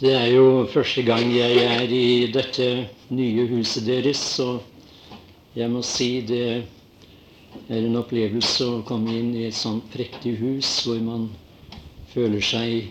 Det 0.00 0.12
er 0.16 0.26
jo 0.32 0.66
første 0.72 1.02
gang 1.02 1.28
jeg 1.36 1.56
er 1.62 1.90
i 1.92 2.26
dette 2.32 2.88
nye 3.12 3.44
huset 3.50 3.84
deres, 3.86 4.16
så 4.16 4.58
jeg 5.54 5.68
må 5.70 5.82
si 5.84 6.22
det 6.26 6.46
er 7.68 7.76
en 7.76 7.98
opplevelse 8.00 8.64
å 8.64 8.80
komme 8.88 9.12
inn 9.12 9.34
i 9.36 9.44
et 9.50 9.56
sånt 9.56 9.84
prektig 9.92 10.38
hus 10.40 10.70
hvor 10.86 11.00
man 11.04 11.28
føler 12.14 12.40
seg 12.40 12.88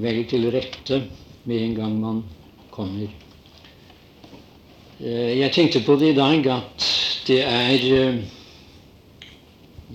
vel 0.00 0.22
til 0.30 0.48
rette 0.54 1.02
med 1.44 1.62
en 1.66 1.76
gang 1.76 1.98
man 2.00 2.22
kommer. 2.72 3.12
Eh, 5.00 5.38
jeg 5.38 5.52
tenkte 5.52 5.84
på 5.84 5.98
det 6.00 6.14
i 6.14 6.16
dag 6.16 6.48
at 6.56 6.86
det 7.28 7.42
er 7.44 7.84
eh, 7.98 8.22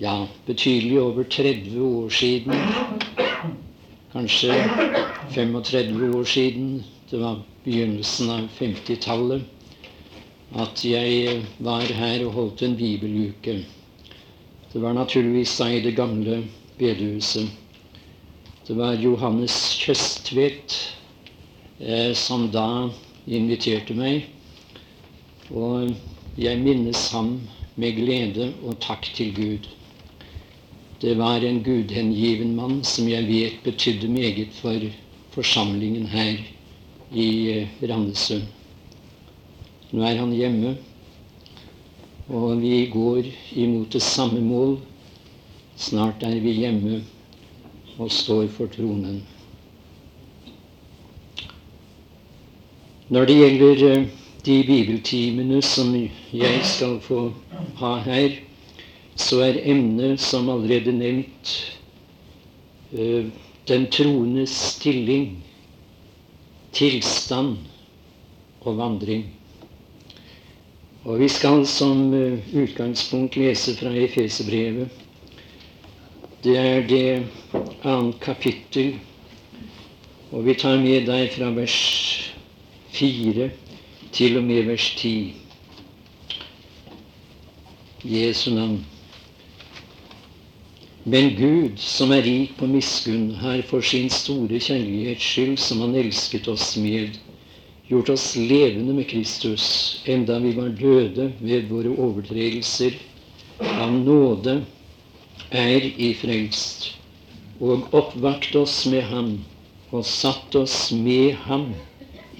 ja, 0.00 0.14
betydelig 0.46 1.00
over 1.02 1.26
30 1.26 1.74
år 1.90 2.14
siden, 2.22 2.54
kanskje 4.14 4.54
35 5.30 6.14
år 6.14 6.24
siden, 6.24 6.84
det 7.10 7.18
var 7.20 7.42
begynnelsen 7.64 8.30
av 8.30 8.48
50-tallet, 8.58 9.42
at 10.54 10.84
jeg 10.84 11.40
var 11.58 11.82
her 11.82 12.24
og 12.26 12.32
holdt 12.32 12.62
en 12.62 12.76
bibeluke. 12.76 13.56
Det 14.72 14.82
var 14.82 14.92
naturligvis 14.92 15.56
da 15.58 15.68
i 15.70 15.80
det 15.80 15.94
gamle 15.96 16.42
bedehuset. 16.78 17.48
Det 18.66 18.76
var 18.76 18.98
Johannes 19.00 19.54
Kjøstvedt 19.80 20.76
eh, 21.80 22.12
som 22.16 22.48
da 22.52 22.90
inviterte 23.26 23.94
meg. 23.96 24.26
Og 25.52 25.92
jeg 26.40 26.60
minnes 26.62 27.08
ham 27.12 27.36
med 27.76 27.96
glede 27.98 28.52
og 28.64 28.78
takk 28.80 29.10
til 29.14 29.34
Gud. 29.36 29.68
Det 31.02 31.16
var 31.18 31.44
en 31.44 31.62
gudhengiven 31.62 32.54
mann 32.56 32.82
som 32.84 33.08
jeg 33.08 33.28
vet 33.28 33.62
betydde 33.64 34.08
meget 34.08 34.54
for 34.56 34.80
forsamlingen 35.34 36.06
her 36.06 36.36
i 37.12 37.28
eh, 37.52 37.68
Randesund. 37.82 38.46
Nå 39.90 40.02
er 40.02 40.18
han 40.18 40.32
hjemme, 40.34 40.76
og 42.28 42.62
vi 42.62 42.86
går 42.90 43.28
imot 43.52 43.92
det 43.94 44.02
samme 44.02 44.40
mål. 44.42 44.78
Snart 45.76 46.22
er 46.22 46.38
vi 46.42 46.54
hjemme 46.62 47.02
og 47.98 48.10
står 48.10 48.46
for 48.54 48.70
tronen. 48.70 49.22
Når 53.14 53.26
det 53.30 53.36
gjelder 53.38 53.86
eh, 53.90 54.06
de 54.46 54.58
bibeltimene 54.66 55.62
som 55.62 55.94
jeg 56.32 56.60
skal 56.66 56.98
få 57.00 57.28
ha 57.78 57.94
her, 58.06 58.38
så 59.16 59.40
er 59.44 59.60
emnet, 59.70 60.20
som 60.20 60.48
allerede 60.50 60.92
nevnt, 60.92 61.52
eh, 62.92 63.30
den 63.68 63.86
troendes 63.90 64.50
stilling, 64.74 65.44
tilstand 66.72 67.56
og 68.60 68.76
vandring. 68.78 69.24
Og 71.04 71.20
Vi 71.20 71.28
skal 71.28 71.66
som 71.66 72.14
eh, 72.14 72.38
utgangspunkt 72.56 73.36
lese 73.36 73.76
fra 73.76 73.92
Efeserbrevet. 73.92 74.88
Det 76.44 76.56
er 76.58 76.86
det 76.88 77.26
annet 77.84 78.20
kapittel, 78.20 78.94
og 80.32 80.46
vi 80.46 80.54
tar 80.54 80.80
med 80.80 81.06
deg 81.08 81.30
fra 81.32 81.50
vers 81.56 81.76
4 82.92 83.50
til 84.12 84.36
og 84.38 84.44
med 84.44 84.64
vers 84.68 84.90
10. 84.96 85.34
Jesu 88.04 88.50
navn. 88.54 88.84
Men 91.06 91.34
Gud, 91.36 91.78
som 91.78 92.14
er 92.16 92.22
rik 92.24 92.54
på 92.56 92.64
miskunn, 92.64 93.34
har 93.36 93.60
for 93.68 93.84
sin 93.84 94.06
store 94.08 94.56
kjærlighets 94.56 95.24
skyld, 95.24 95.58
som 95.60 95.82
Han 95.84 95.98
elsket 96.00 96.46
oss 96.48 96.70
med, 96.80 97.18
gjort 97.90 98.08
oss 98.14 98.30
levende 98.40 98.94
med 98.96 99.04
Kristus, 99.10 99.66
enda 100.08 100.38
vi 100.40 100.54
var 100.56 100.72
døde 100.78 101.26
ved 101.44 101.68
våre 101.68 101.92
overtredelser. 101.92 102.96
Av 103.60 103.92
nåde 103.92 104.62
er 105.52 105.84
i 105.84 106.14
frelst, 106.16 106.94
og 107.60 107.84
oppvakt 107.92 108.56
oss 108.56 108.80
med 108.88 109.04
Ham, 109.12 109.30
og 109.92 110.08
satt 110.08 110.56
oss 110.56 110.88
med 110.96 111.36
Ham 111.44 111.68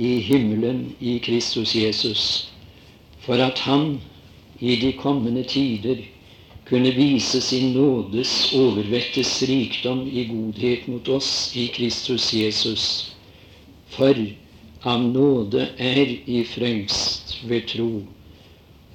i 0.01 0.17
himmelen 0.25 0.87
i 1.05 1.19
Kristus 1.21 1.77
Jesus, 1.77 2.49
for 3.29 3.37
at 3.45 3.61
Han 3.69 3.99
i 4.65 4.81
de 4.81 4.97
kommende 4.97 5.45
tider 5.45 6.01
kunne 6.69 6.91
vise 6.91 7.41
sin 7.41 7.73
nådes 7.73 8.53
overvettes 8.57 9.43
rikdom 9.43 10.07
i 10.09 10.25
godhet 10.25 10.87
mot 10.87 11.09
oss 11.09 11.57
i 11.57 11.67
Kristus 11.69 12.33
Jesus. 12.35 12.85
For 13.89 14.17
av 14.83 15.03
nåde 15.05 15.69
er 15.79 16.09
i 16.27 16.45
frelst 16.49 17.37
ved 17.49 17.69
tro, 17.69 18.03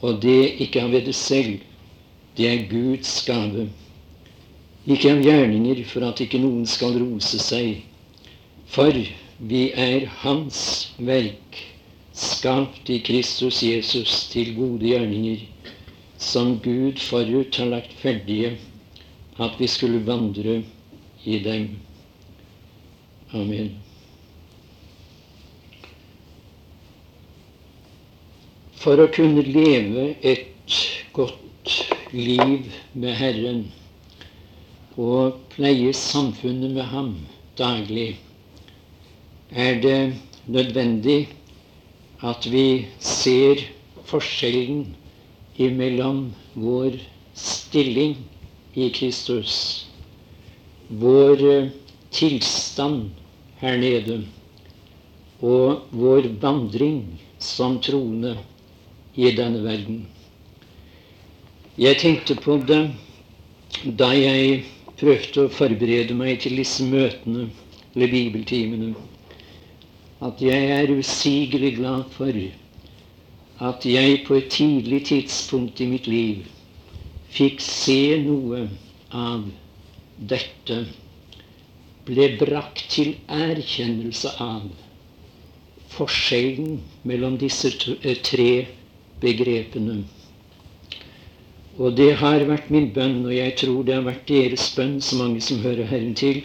og 0.02 0.22
det 0.22 0.62
ikke 0.66 0.82
av 0.84 0.98
det 0.98 1.14
selv, 1.16 1.60
det 2.38 2.50
er 2.50 2.66
Guds 2.72 3.14
gave. 3.26 3.68
Ikke 4.90 5.14
av 5.14 5.22
gjerninger 5.26 5.84
for 5.86 6.08
at 6.10 6.22
ikke 6.26 6.42
noen 6.42 6.66
skal 6.70 6.98
rose 6.98 7.38
seg. 7.44 7.84
For 8.70 8.96
vi 9.40 9.64
er 9.78 10.10
Hans 10.24 10.62
verk, 10.98 11.62
skapt 12.18 12.90
i 12.90 13.00
Kristus 13.06 13.62
Jesus 13.64 14.26
til 14.34 14.56
gode 14.58 14.90
gjerninger 14.90 15.46
som 16.20 16.60
Gud 16.60 17.00
forut 17.00 17.56
har 17.56 17.70
lagt 17.72 17.94
ferdige, 18.02 18.58
at 19.40 19.56
vi 19.60 19.68
skulle 19.68 20.02
vandre 20.06 20.62
i 21.24 21.40
dem. 21.40 21.70
Amen. 23.34 23.72
For 28.80 29.00
å 29.00 29.08
kunne 29.12 29.44
leve 29.48 30.14
et 30.24 30.76
godt 31.16 31.76
liv 32.16 32.68
med 32.94 33.16
Herren 33.20 33.66
og 35.00 35.40
pleie 35.54 35.92
samfunnet 35.96 36.74
med 36.76 36.88
Ham 36.92 37.14
daglig, 37.60 38.18
er 39.52 39.80
det 39.84 40.00
nødvendig 40.52 41.22
at 42.24 42.48
vi 42.52 42.88
ser 43.00 43.62
forskjellen 44.10 44.90
imellom 45.60 46.34
vår 46.54 47.00
stilling 47.34 48.16
i 48.74 48.90
Kristus, 48.90 49.88
vår 50.88 51.44
eh, 51.52 51.68
tilstand 52.12 53.10
her 53.60 53.78
nede 53.78 54.22
og 55.40 55.92
vår 55.92 56.30
vandring 56.42 57.04
som 57.40 57.78
troende 57.84 58.38
i 59.16 59.32
denne 59.36 59.62
verden. 59.64 60.06
Jeg 61.80 62.00
tenkte 62.00 62.36
på 62.40 62.58
det 62.68 62.82
da 64.00 64.10
jeg 64.16 64.64
prøvde 65.00 65.46
å 65.46 65.52
forberede 65.54 66.16
meg 66.16 66.42
til 66.44 66.60
disse 66.60 66.84
møtene 66.88 67.50
eller 67.96 68.12
bibeltimene, 68.12 68.94
at 70.24 70.42
jeg 70.44 70.72
er 70.76 70.92
usigelig 70.92 71.78
glad 71.78 72.10
for 72.16 72.36
at 73.60 73.86
jeg 73.86 74.24
på 74.28 74.38
et 74.40 74.48
tidlig 74.56 75.06
tidspunkt 75.10 75.82
i 75.84 75.88
mitt 75.92 76.08
liv 76.08 76.46
fikk 77.36 77.60
se 77.62 78.18
noe 78.24 78.62
av 79.12 79.44
dette, 80.32 80.78
ble 82.08 82.28
brakt 82.40 82.86
til 82.94 83.12
erkjennelse 83.28 84.32
av 84.46 84.64
forskjellen 85.94 86.80
mellom 87.12 87.36
disse 87.42 87.74
eh, 88.00 88.16
tre 88.24 88.50
begrepene. 89.22 90.00
Og 91.80 91.94
det 92.00 92.10
har 92.24 92.48
vært 92.48 92.72
min 92.74 92.90
bønn, 92.96 93.22
og 93.28 93.36
jeg 93.36 93.56
tror 93.62 93.84
det 93.86 94.00
har 94.00 94.08
vært 94.08 94.26
deres 94.32 94.72
bønn, 94.76 94.98
så 95.04 95.20
mange 95.20 95.44
som 95.44 95.62
hører 95.64 95.88
Herren 95.92 96.16
til, 96.18 96.42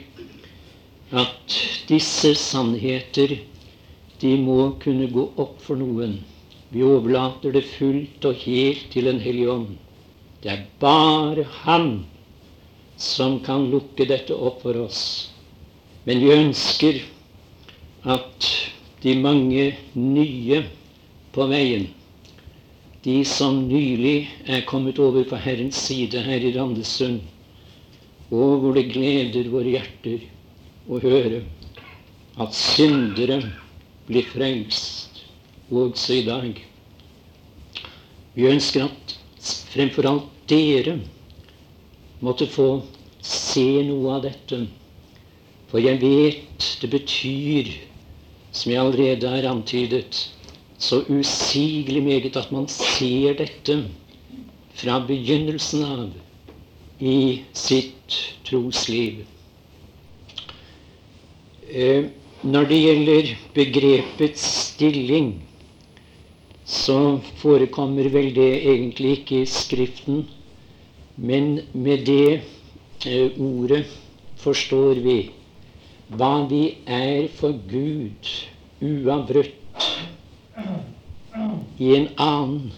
at 1.14 1.58
disse 1.88 2.34
sannheter, 2.38 3.38
de 4.20 4.36
må 4.40 4.74
kunne 4.82 5.08
gå 5.14 5.30
opp 5.40 5.60
for 5.62 5.78
noen 5.78 6.18
vi 6.74 6.82
overlater 6.82 7.52
det 7.54 7.62
fullt 7.76 8.24
og 8.26 8.40
helt 8.42 8.88
til 8.90 9.06
Den 9.06 9.20
hellige 9.22 9.50
ånd. 9.50 9.76
Det 10.42 10.50
er 10.50 10.64
bare 10.80 11.44
Han 11.62 12.04
som 12.98 13.38
kan 13.46 13.68
lukke 13.70 14.06
dette 14.10 14.34
opp 14.34 14.62
for 14.62 14.80
oss. 14.82 15.30
Men 16.04 16.18
vi 16.18 16.32
ønsker 16.34 16.98
at 18.10 18.48
de 19.04 19.14
mange 19.22 19.68
nye 19.94 20.64
på 21.34 21.46
veien, 21.50 21.86
de 23.04 23.16
som 23.28 23.62
nylig 23.68 24.28
er 24.46 24.66
kommet 24.66 24.98
over 24.98 25.24
på 25.30 25.38
Herrens 25.46 25.78
side 25.78 26.26
her 26.26 26.42
i 26.42 26.52
Randesund, 26.58 27.20
og 28.34 28.60
hvor 28.60 28.74
det 28.74 28.88
gleder 28.90 29.50
våre 29.52 29.76
hjerter 29.76 30.26
å 30.90 31.00
høre 31.02 31.44
at 32.40 32.56
syndere 32.56 33.42
blir 34.08 34.26
frelst 34.26 35.13
også 35.70 36.12
i 36.18 36.24
dag. 36.26 36.64
Vi 38.34 38.46
ønsker 38.50 38.84
at 38.84 39.14
fremfor 39.72 40.08
alt 40.10 40.30
dere 40.50 40.98
måtte 42.24 42.46
få 42.50 42.68
se 43.24 43.66
noe 43.86 44.16
av 44.16 44.24
dette. 44.26 44.64
For 45.70 45.82
jeg 45.82 46.00
vet 46.02 46.68
det 46.82 46.90
betyr 46.92 47.70
som 48.54 48.70
jeg 48.70 48.80
allerede 48.80 49.30
har 49.30 49.48
antydet, 49.50 50.28
så 50.78 51.00
usigelig 51.08 52.02
meget 52.02 52.36
at 52.36 52.52
man 52.52 52.68
ser 52.68 53.34
dette 53.38 53.80
fra 54.74 55.00
begynnelsen 55.06 55.84
av 55.86 57.02
i 57.02 57.42
sitt 57.56 58.18
trosliv. 58.46 59.24
Eh, 61.70 62.06
når 62.44 62.68
det 62.70 62.78
gjelder 62.78 63.32
begrepets 63.56 64.44
stilling, 64.68 65.32
så 66.74 66.98
forekommer 67.38 68.08
vel 68.10 68.32
det 68.34 68.50
egentlig 68.66 69.18
ikke 69.18 69.42
i 69.42 69.46
Skriften. 69.46 70.24
Men 71.16 71.60
med 71.72 72.06
det 72.06 72.42
eh, 73.06 73.30
ordet 73.38 73.84
forstår 74.42 74.98
vi 75.04 75.18
hva 76.14 76.32
vi 76.50 76.64
er 76.86 77.28
for 77.38 77.54
Gud 77.70 78.30
uavbrutt 78.82 79.86
i 81.78 81.94
en 81.96 82.08
annen 82.20 82.72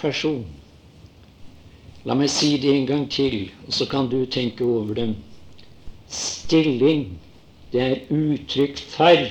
person. 0.00 0.44
La 2.08 2.16
meg 2.18 2.32
si 2.32 2.56
det 2.58 2.72
en 2.72 2.88
gang 2.88 3.04
til, 3.10 3.52
og 3.66 3.76
så 3.76 3.86
kan 3.86 4.08
du 4.10 4.24
tenke 4.26 4.64
over 4.64 4.96
det. 4.98 5.12
Stilling 6.08 7.12
det 7.72 7.84
er 7.84 8.00
uttrykk 8.12 8.80
for 8.96 9.28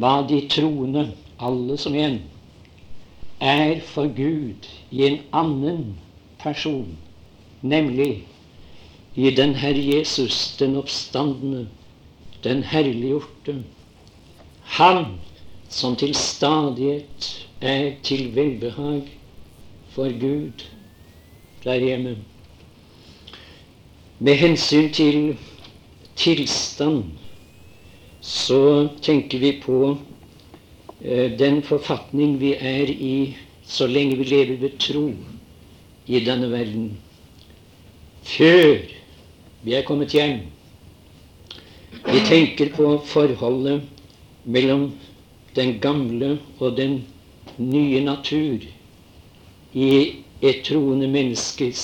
hva 0.00 0.14
de 0.28 0.40
troende, 0.50 1.10
alle 1.38 1.76
som 1.78 1.94
en, 1.94 2.18
er 3.40 3.80
for 3.80 4.08
Gud 4.16 4.68
i 4.90 5.02
en 5.06 5.18
annen 5.32 5.98
person, 6.38 6.98
nemlig 7.62 8.24
i 9.14 9.30
den 9.30 9.54
Herre 9.54 9.96
Jesus, 9.96 10.56
den 10.58 10.76
oppstandende, 10.76 11.68
den 12.44 12.62
herliggjorte. 12.62 13.64
Han 14.62 15.04
som 15.68 15.96
til 15.96 16.14
stadighet 16.14 17.48
er 17.60 17.92
til 18.02 18.34
velbehag 18.34 19.02
for 19.90 20.20
Gud 20.20 20.64
der 21.64 21.74
hjemme. 21.74 22.16
Med 24.18 24.34
hensyn 24.34 24.92
til 24.92 25.36
tilstand 26.16 27.04
så 28.20 28.88
tenker 29.02 29.38
vi 29.38 29.60
på 29.62 29.96
den 31.38 31.62
forfatning 31.62 32.38
vi 32.40 32.54
er 32.54 32.90
i 32.90 33.36
så 33.66 33.86
lenge 33.86 34.16
vi 34.16 34.24
lever 34.24 34.56
ved 34.56 34.78
tro 34.78 35.10
i 36.06 36.20
denne 36.24 36.50
verden. 36.50 36.96
Før 38.22 38.78
vi 39.62 39.74
er 39.74 39.82
kommet 39.86 40.14
hjem. 40.14 40.40
Vi 42.06 42.20
tenker 42.28 42.70
på 42.74 42.98
forholdet 43.06 43.82
mellom 44.44 44.92
den 45.56 45.78
gamle 45.80 46.38
og 46.58 46.76
den 46.76 47.00
nye 47.58 48.00
natur 48.04 48.62
i 49.74 49.90
et 50.42 50.62
troende 50.64 51.08
menneskes 51.08 51.82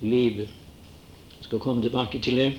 liv. 0.00 0.42
Jeg 0.44 1.48
skal 1.48 1.62
komme 1.62 1.82
tilbake 1.82 2.20
til 2.20 2.36
det. 2.36 2.52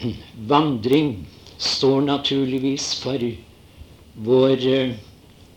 Vandring 0.50 1.28
står 1.58 2.00
naturligvis 2.00 2.94
for 3.02 3.20
vår 4.24 4.66
eh, 4.66 4.94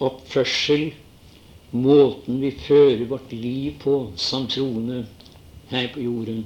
oppførsel, 0.03 0.91
måten 1.71 2.41
vi 2.41 2.51
fører 2.51 3.05
vårt 3.09 3.31
liv 3.31 3.79
på 3.81 3.95
som 4.15 4.47
troende 4.47 5.05
her 5.71 5.87
på 5.93 6.03
jorden. 6.03 6.45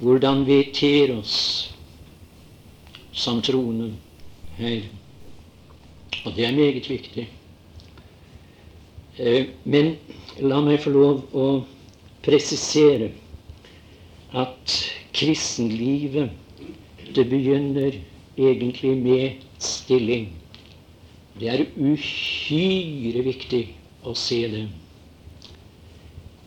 Hvordan 0.00 0.44
vi 0.46 0.62
ter 0.74 1.14
oss 1.16 1.36
som 3.14 3.42
troende 3.42 3.92
her. 4.58 4.82
Og 6.24 6.32
det 6.36 6.46
er 6.46 6.56
meget 6.56 6.90
viktig. 6.90 7.28
Eh, 9.18 9.46
men 9.64 9.94
la 10.42 10.58
meg 10.64 10.82
få 10.82 10.90
lov 10.90 11.22
å 11.32 11.48
presisere 12.24 13.12
at 14.34 14.80
kristenlivet 15.14 16.32
det 17.14 17.28
begynner 17.30 18.00
egentlig 18.36 18.96
med 18.96 19.44
stilling. 19.58 20.28
Det 21.40 21.50
er 21.50 21.66
uhyre 21.76 23.22
viktig 23.26 23.62
å 24.06 24.14
se 24.18 24.40
det. 24.52 24.64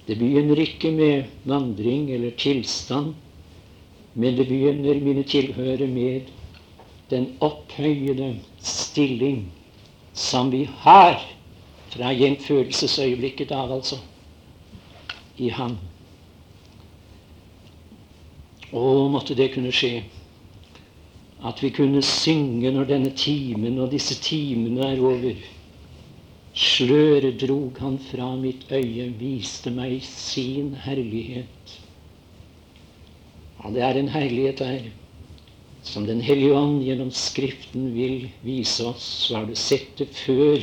Det 0.08 0.16
begynner 0.16 0.60
ikke 0.64 0.92
med 0.96 1.32
vandring 1.48 2.08
eller 2.16 2.36
tilstand, 2.40 3.16
men 4.16 4.38
det 4.38 4.48
begynner, 4.48 5.02
mine 5.04 5.24
tilhørere, 5.28 5.88
med 5.88 6.32
den 7.12 7.28
opphøyede 7.44 8.38
stilling 8.64 9.50
som 10.18 10.52
vi 10.52 10.64
har 10.84 11.20
fra 11.92 12.14
gjenfølelsesøyeblikket 12.16 13.52
av, 13.52 13.72
altså, 13.78 14.00
i 15.38 15.52
Ham. 15.54 15.76
Å, 18.72 18.82
måtte 19.12 19.36
det 19.38 19.52
kunne 19.54 19.72
skje 19.76 20.02
at 21.46 21.62
vi 21.62 21.70
kunne 21.70 22.02
synge 22.02 22.72
når 22.74 22.88
denne 22.90 23.12
timen 23.14 23.78
og 23.82 23.92
disse 23.94 24.18
timene 24.22 24.88
er 24.94 25.02
over. 25.06 25.36
Sløret 26.58 27.38
drog 27.44 27.78
han 27.78 28.00
fra 28.02 28.32
mitt 28.42 28.66
øye, 28.74 29.12
viste 29.20 29.70
meg 29.74 30.00
sin 30.02 30.72
herlighet. 30.88 31.76
Ja, 33.62 33.70
det 33.74 33.84
er 33.86 34.00
en 34.00 34.10
herlighet 34.10 34.64
der 34.64 34.88
som 35.88 36.06
Den 36.06 36.20
hellige 36.20 36.58
ånd 36.58 36.82
gjennom 36.84 37.14
Skriften 37.16 37.94
vil 37.96 38.28
vise 38.44 38.90
oss. 38.90 39.06
Så 39.28 39.38
har 39.38 39.46
du 39.46 39.56
sett 39.56 39.94
det 40.02 40.10
før, 40.18 40.60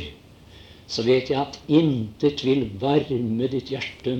så 0.86 1.06
vet 1.06 1.30
jeg 1.30 1.40
at 1.40 1.60
intet 1.70 2.44
vil 2.44 2.66
varme 2.82 3.48
ditt 3.48 3.70
hjerte 3.72 4.18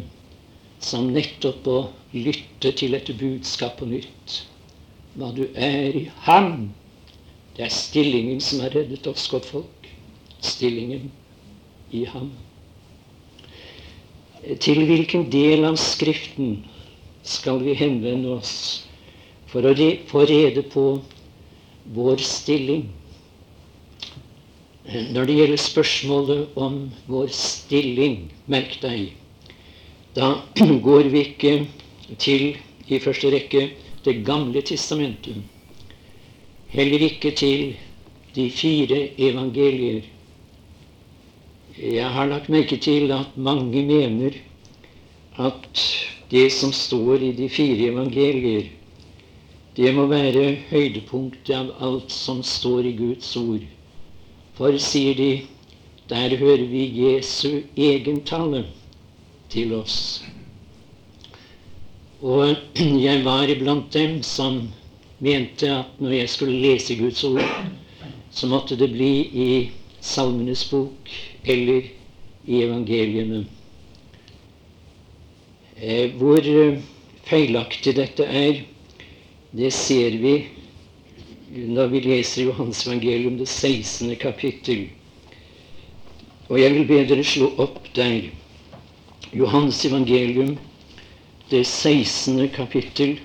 som 0.80 1.10
nettopp 1.12 1.66
å 1.68 1.78
lytte 2.14 2.72
til 2.78 2.94
et 2.96 3.10
budskap 3.18 3.76
på 3.82 3.90
nytt 3.90 4.44
hva 5.14 5.30
du 5.34 5.44
er 5.54 5.94
i 5.94 6.08
Ham. 6.26 6.72
Det 7.54 7.66
er 7.66 7.72
stillingen 7.72 8.40
som 8.42 8.64
har 8.64 8.74
reddet 8.74 9.06
oss, 9.06 9.28
godtfolk. 9.30 9.88
Stillingen 10.44 11.10
i 11.94 12.04
Ham. 12.10 12.32
Til 14.60 14.82
hvilken 14.84 15.28
del 15.32 15.64
av 15.64 15.78
Skriften 15.80 16.58
skal 17.24 17.62
vi 17.64 17.76
henvende 17.78 18.34
oss 18.34 18.56
for 19.48 19.64
å 19.64 19.72
få 20.10 20.24
rede 20.28 20.66
på 20.74 20.84
vår 21.94 22.20
stilling? 22.20 22.88
Når 24.84 25.30
det 25.30 25.36
gjelder 25.38 25.62
spørsmålet 25.62 26.58
om 26.60 26.82
vår 27.08 27.30
stilling, 27.32 28.26
merk 28.50 28.76
deg, 28.82 29.14
da 30.14 30.34
går 30.88 31.08
vi 31.14 31.24
ikke 31.30 31.54
til 32.20 32.50
i 32.92 33.00
første 33.00 33.30
rekke 33.32 33.64
Det 34.04 34.20
gamle 34.24 34.60
testamentet. 34.60 35.36
Heller 36.68 37.04
ikke 37.06 37.30
til 37.30 37.76
de 38.34 38.50
fire 38.50 39.08
evangelier. 39.18 40.02
Jeg 41.78 42.10
har 42.10 42.26
lagt 42.26 42.50
merke 42.52 42.76
til 42.76 43.12
at 43.14 43.36
mange 43.36 43.82
mener 43.86 44.36
at 45.38 45.80
det 46.30 46.52
som 46.52 46.72
står 46.72 47.14
i 47.14 47.32
de 47.32 47.48
fire 47.48 47.88
evangelier, 47.92 48.68
det 49.76 49.94
må 49.94 50.06
være 50.06 50.52
høydepunktet 50.70 51.54
av 51.56 51.72
alt 51.82 52.12
som 52.14 52.42
står 52.46 52.90
i 52.90 52.94
Guds 52.98 53.32
ord. 53.40 53.64
For, 54.54 54.76
sier 54.78 55.16
de, 55.18 55.32
der 56.10 56.36
hører 56.38 56.68
vi 56.70 56.84
Jesu 57.00 57.64
egen 57.74 58.20
tale 58.28 58.66
til 59.50 59.74
oss. 59.74 60.22
Og 62.24 62.56
jeg 63.06 63.24
var 63.24 63.50
iblant 63.52 63.92
dem 63.92 64.22
som 64.24 64.62
mente 65.20 65.68
at 65.68 66.00
når 66.00 66.16
jeg 66.18 66.30
skulle 66.32 66.60
lese 66.62 66.96
Guds 66.96 67.24
ord, 67.28 67.44
så 68.32 68.48
måtte 68.48 68.78
det 68.80 68.88
bli 68.94 69.12
i 69.28 69.48
Salmenes 70.00 70.64
bok 70.70 71.12
eller 71.44 71.90
i 72.48 72.62
evangeliene. 72.64 73.44
Eh, 75.76 76.10
hvor 76.16 76.40
eh, 76.40 76.80
feilaktig 77.28 77.94
dette 77.96 78.24
er, 78.24 78.64
det 79.52 79.72
ser 79.72 80.16
vi 80.22 80.34
når 81.54 81.92
vi 81.92 82.00
leser 82.02 82.48
Johans 82.48 82.86
evangelium, 82.86 83.36
det 83.38 83.48
16. 83.48 84.16
kapittel. 84.16 84.88
Og 86.48 86.58
jeg 86.60 86.74
vil 86.74 86.88
be 86.88 87.02
dere 87.08 87.24
slå 87.24 87.52
opp 87.62 87.84
der. 87.94 88.30
Johans 89.34 89.84
evangelium, 89.86 90.56
det 91.50 91.64
16. 91.66 92.48
kapittel. 92.48 93.18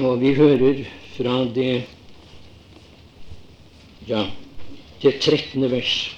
Og 0.00 0.20
vi 0.20 0.34
hører 0.34 0.84
fra 1.16 1.42
det 1.54 1.84
ja, 4.08 4.26
det 5.02 5.20
13. 5.20 5.70
vers. 5.70 6.16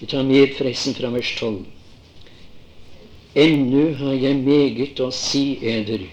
Vi 0.00 0.06
tar 0.06 0.22
med 0.22 0.54
forresten 0.58 0.94
fra 0.94 1.10
vers 1.12 1.34
12. 1.38 1.64
Ennu 3.36 3.94
har 3.94 4.16
jeg 4.16 4.36
meget 4.40 5.00
å 5.04 5.10
si 5.12 5.58
eder. 5.60 6.06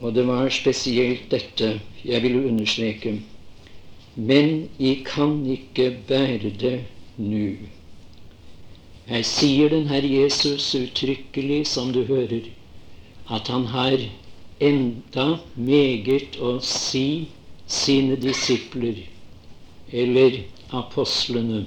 Og 0.00 0.14
det 0.16 0.24
var 0.28 0.48
spesielt 0.52 1.30
dette 1.32 1.78
jeg 2.04 2.22
ville 2.24 2.44
understreke. 2.48 3.18
men 4.14 4.68
I 4.78 5.02
kan 5.04 5.46
ikke 5.46 5.96
bære 6.08 6.50
det 6.60 6.84
nu. 7.16 7.56
Her 9.06 9.22
sier 9.22 9.70
den 9.70 9.88
Herr 9.92 10.02
Jesus 10.02 10.74
uttrykkelig, 10.74 11.66
som 11.66 11.92
du 11.92 12.04
hører, 12.08 12.48
at 13.28 13.48
han 13.48 13.66
har 13.66 13.98
enda 14.60 15.26
meget 15.56 16.38
å 16.40 16.56
si 16.64 17.28
sine 17.66 18.16
disipler, 18.16 19.02
eller 19.92 20.40
apostlene. 20.72 21.66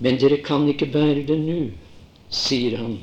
Men 0.00 0.16
dere 0.20 0.40
kan 0.44 0.64
ikke 0.72 0.88
bære 0.94 1.26
det 1.28 1.36
nå, 1.42 1.58
sier 2.32 2.78
han. 2.80 2.96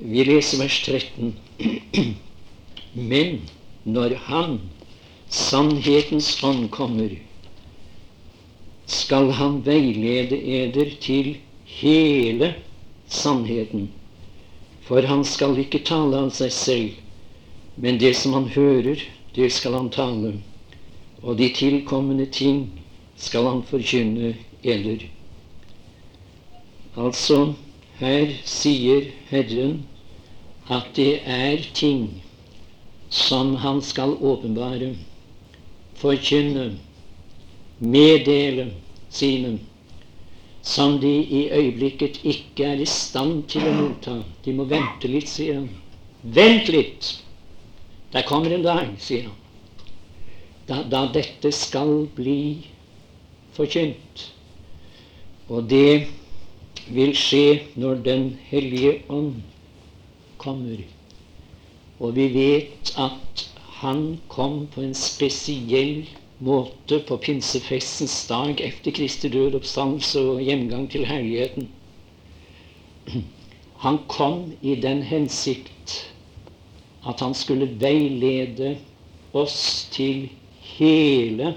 Vi 0.00 0.24
leser 0.24 0.62
vers 0.62 0.78
13. 0.86 1.34
Men 3.12 3.42
når 3.84 4.16
Han, 4.28 4.56
sannhetens 5.28 6.34
ånd, 6.44 6.70
kommer, 6.70 7.12
skal 8.92 9.30
Han 9.38 9.62
veilede 9.66 10.36
eder 10.36 10.90
til 11.00 11.36
hele 11.64 12.54
sannheten. 13.08 13.88
For 14.82 15.02
han 15.02 15.24
skal 15.24 15.58
ikke 15.62 15.84
tale 15.86 16.18
av 16.26 16.32
seg 16.34 16.52
selv, 16.52 16.96
men 17.76 18.00
det 18.02 18.12
som 18.18 18.34
han 18.36 18.48
hører, 18.52 19.00
det 19.36 19.48
skal 19.54 19.78
han 19.78 19.90
tale. 19.94 20.34
Og 21.22 21.38
de 21.38 21.48
tilkommende 21.54 22.26
ting 22.26 22.66
skal 23.16 23.46
han 23.48 23.62
forkynne 23.64 24.34
eder. 24.62 25.06
Altså, 26.98 27.54
her 28.02 28.34
sier 28.44 29.08
Herren 29.30 29.84
at 30.68 30.92
det 30.96 31.22
er 31.24 31.62
ting 31.74 32.08
som 33.08 33.54
han 33.62 33.80
skal 33.84 34.16
åpenbare, 34.20 34.92
forkynne, 36.00 36.72
meddele 37.78 38.70
sine, 39.12 39.58
som 40.62 40.98
de 41.00 41.10
i 41.10 41.42
øyeblikket 41.52 42.20
ikke 42.24 42.64
er 42.72 42.80
i 42.80 42.88
stand 42.88 43.44
til 43.52 43.66
å 43.66 43.74
motta. 43.76 44.16
De 44.44 44.54
må 44.56 44.66
vente 44.70 45.10
litt, 45.10 45.28
sier 45.28 45.60
han. 45.60 45.68
Vent 46.22 46.70
litt! 46.70 47.16
Der 48.12 48.26
kommer 48.28 48.52
en 48.52 48.64
dag, 48.64 48.90
sier 49.00 49.30
han, 49.30 49.38
da, 50.68 50.82
da 50.84 51.06
dette 51.14 51.50
skal 51.56 52.04
bli 52.16 52.64
forkynt. 53.56 54.26
Og 55.48 55.64
det 55.68 56.06
vil 56.92 57.14
skje 57.16 57.62
når 57.80 58.02
Den 58.04 58.26
hellige 58.50 58.98
ånd 59.08 59.40
kommer. 60.42 60.82
Og 62.02 62.14
vi 62.16 62.28
vet 62.34 62.92
at 63.00 63.46
han 63.82 64.18
kom 64.28 64.66
på 64.72 64.82
en 64.84 64.94
spesiell 64.94 66.04
måte 66.42 66.98
på 67.06 67.16
pinsefestens 67.22 68.16
dag 68.26 68.60
etter 68.60 68.94
Kristi 68.94 69.30
død, 69.30 69.54
oppstandelse 69.60 70.22
og 70.34 70.42
hjemgang 70.42 70.88
til 70.90 71.06
herligheten. 71.06 71.68
Han 73.82 73.98
kom 74.10 74.52
i 74.62 74.74
den 74.82 75.02
hensikt 75.06 75.96
at 77.06 77.22
han 77.22 77.34
skulle 77.34 77.66
veilede 77.80 78.76
oss 79.34 79.88
til 79.94 80.28
hele 80.76 81.54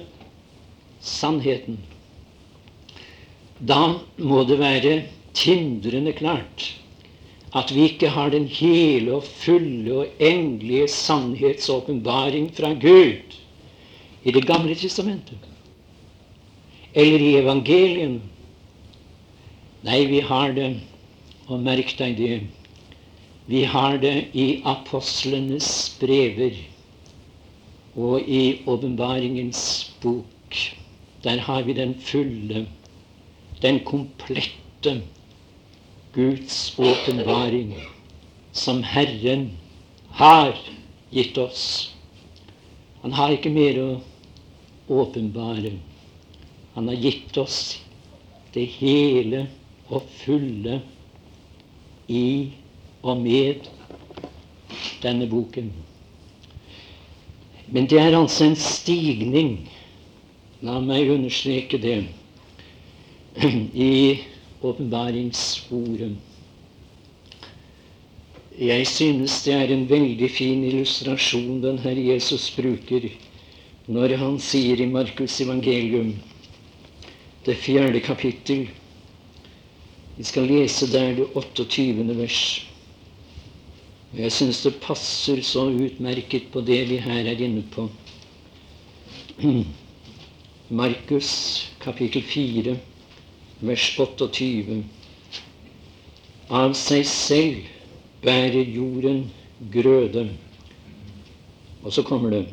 sannheten. 1.02 1.78
Da 3.60 3.98
må 4.18 4.44
det 4.46 4.58
være 4.60 4.96
tindrende 5.38 6.14
klart 6.18 6.72
at 7.56 7.72
vi 7.72 7.86
ikke 7.88 8.10
har 8.12 8.34
den 8.34 8.50
hele 8.52 9.16
og 9.16 9.24
fulle 9.24 10.02
og 10.02 10.20
endelige 10.20 10.90
sannhetsåpenbaring 10.92 12.50
fra 12.58 12.74
Gud 12.74 13.38
i 14.26 14.32
Det 14.32 14.42
gamle 14.48 14.76
testamentet 14.76 15.38
eller 16.96 17.20
i 17.22 17.36
evangelien. 17.38 18.22
Nei, 19.86 20.06
vi 20.10 20.22
har 20.26 20.54
det, 20.56 20.70
og 21.46 21.62
merk 21.62 21.92
deg 22.00 22.16
det, 22.18 22.38
vi 23.46 23.66
har 23.70 24.00
det 24.02 24.32
i 24.34 24.46
apostlenes 24.66 25.68
brever 26.00 26.56
og 27.94 28.26
i 28.26 28.64
åpenbaringens 28.66 29.92
bok. 30.02 30.58
Der 31.22 31.44
har 31.46 31.62
vi 31.68 31.76
den 31.78 31.94
fulle, 32.02 32.66
den 33.62 33.80
komplette 33.86 34.96
Guds 36.16 36.74
åpenbaring 36.80 37.76
som 38.56 38.82
Herren 38.88 39.52
har 40.18 40.58
gitt 41.12 41.38
oss. 41.38 41.94
Han 43.04 43.14
har 43.14 43.36
ikke 43.36 43.54
mer 43.54 43.78
å 43.84 43.90
åpenbare. 44.88 45.72
Han 46.74 46.88
har 46.88 46.96
gitt 46.96 47.38
oss 47.38 47.82
det 48.54 48.66
hele 48.80 49.46
og 49.88 50.06
fulle 50.24 50.80
i 52.08 52.52
og 53.02 53.22
med 53.22 53.68
denne 55.04 55.28
boken. 55.30 55.72
Men 57.68 57.90
det 57.90 58.00
er 58.00 58.18
altså 58.18 58.46
en 58.46 58.60
stigning, 58.60 59.58
la 60.62 60.78
meg 60.82 61.10
understreke 61.10 61.80
det, 61.82 61.98
i 63.90 64.22
åpenbaringsordet. 64.62 66.16
Jeg 68.56 68.88
synes 68.88 69.42
det 69.44 69.54
er 69.54 69.72
en 69.74 69.88
veldig 69.90 70.30
fin 70.32 70.62
illustrasjon 70.64 71.60
den 71.64 71.82
Herre 71.84 72.06
Jesus 72.14 72.48
bruker 72.56 73.10
når 73.86 74.16
han 74.18 74.40
sier 74.42 74.82
i 74.82 74.88
Markus 74.90 75.38
evangelium, 75.44 76.16
det 77.46 77.54
fjerde 77.62 78.02
kapittel 78.02 78.68
Vi 80.18 80.24
skal 80.24 80.48
lese 80.48 80.88
der 80.88 81.12
det 81.18 81.26
28. 81.36 82.16
vers. 82.18 82.68
Og 84.14 84.20
Jeg 84.20 84.32
syns 84.32 84.62
det 84.64 84.78
passer 84.80 85.42
så 85.44 85.66
utmerket 85.68 86.48
på 86.54 86.62
det 86.62 86.80
vi 86.90 86.98
her 87.04 87.28
er 87.28 87.44
inne 87.44 87.64
på. 87.74 87.90
Markus 90.82 91.68
kapittel 91.84 92.24
4, 92.24 92.78
vers 93.60 93.92
28. 94.00 94.84
Av 96.50 96.74
seg 96.80 97.04
selv 97.06 97.68
bærer 98.24 98.64
jorden 98.72 99.26
grøde. 99.72 100.30
Og 101.84 101.92
så 101.92 102.08
kommer 102.08 102.32
det 102.32 102.46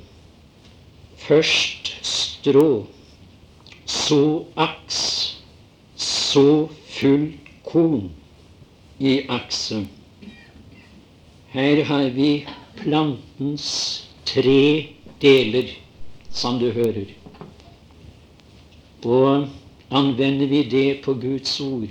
først 1.27 1.93
strå, 2.03 2.87
så 3.87 4.45
aks, 4.57 5.01
så 5.97 6.69
full 6.89 7.33
korn 7.65 8.11
i 8.99 9.21
akset. 9.29 9.87
Her 11.53 11.85
har 11.85 12.09
vi 12.17 12.47
plantens 12.77 13.69
tre 14.25 14.89
deler, 15.23 15.75
som 16.31 16.59
du 16.59 16.71
hører. 16.73 17.11
Og 19.05 19.49
anvender 19.91 20.47
vi 20.47 20.63
det 20.63 21.03
på 21.05 21.15
Guds 21.15 21.61
ord, 21.61 21.91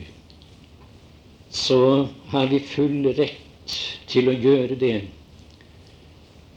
så 1.49 2.07
har 2.31 2.47
vi 2.47 2.59
full 2.59 3.11
rett 3.17 3.75
til 4.07 4.31
å 4.31 4.35
gjøre 4.35 4.79
det. 4.79 4.95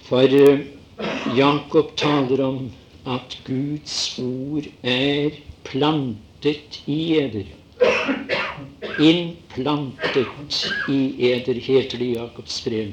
For 0.06 0.30
eh, 0.38 0.64
Jakob 1.36 1.96
taler 1.96 2.44
om 2.44 2.70
at 3.06 3.38
Guds 3.46 4.18
ord 4.18 4.68
er 4.82 5.30
plantet 5.64 6.82
i 6.86 7.00
eder 7.18 7.52
innplantet 9.00 10.66
i 10.88 11.30
eder, 11.30 11.54
heter 11.54 11.98
det 11.98 12.06
i 12.06 12.14
Jakobs 12.14 12.60
brev. 12.64 12.92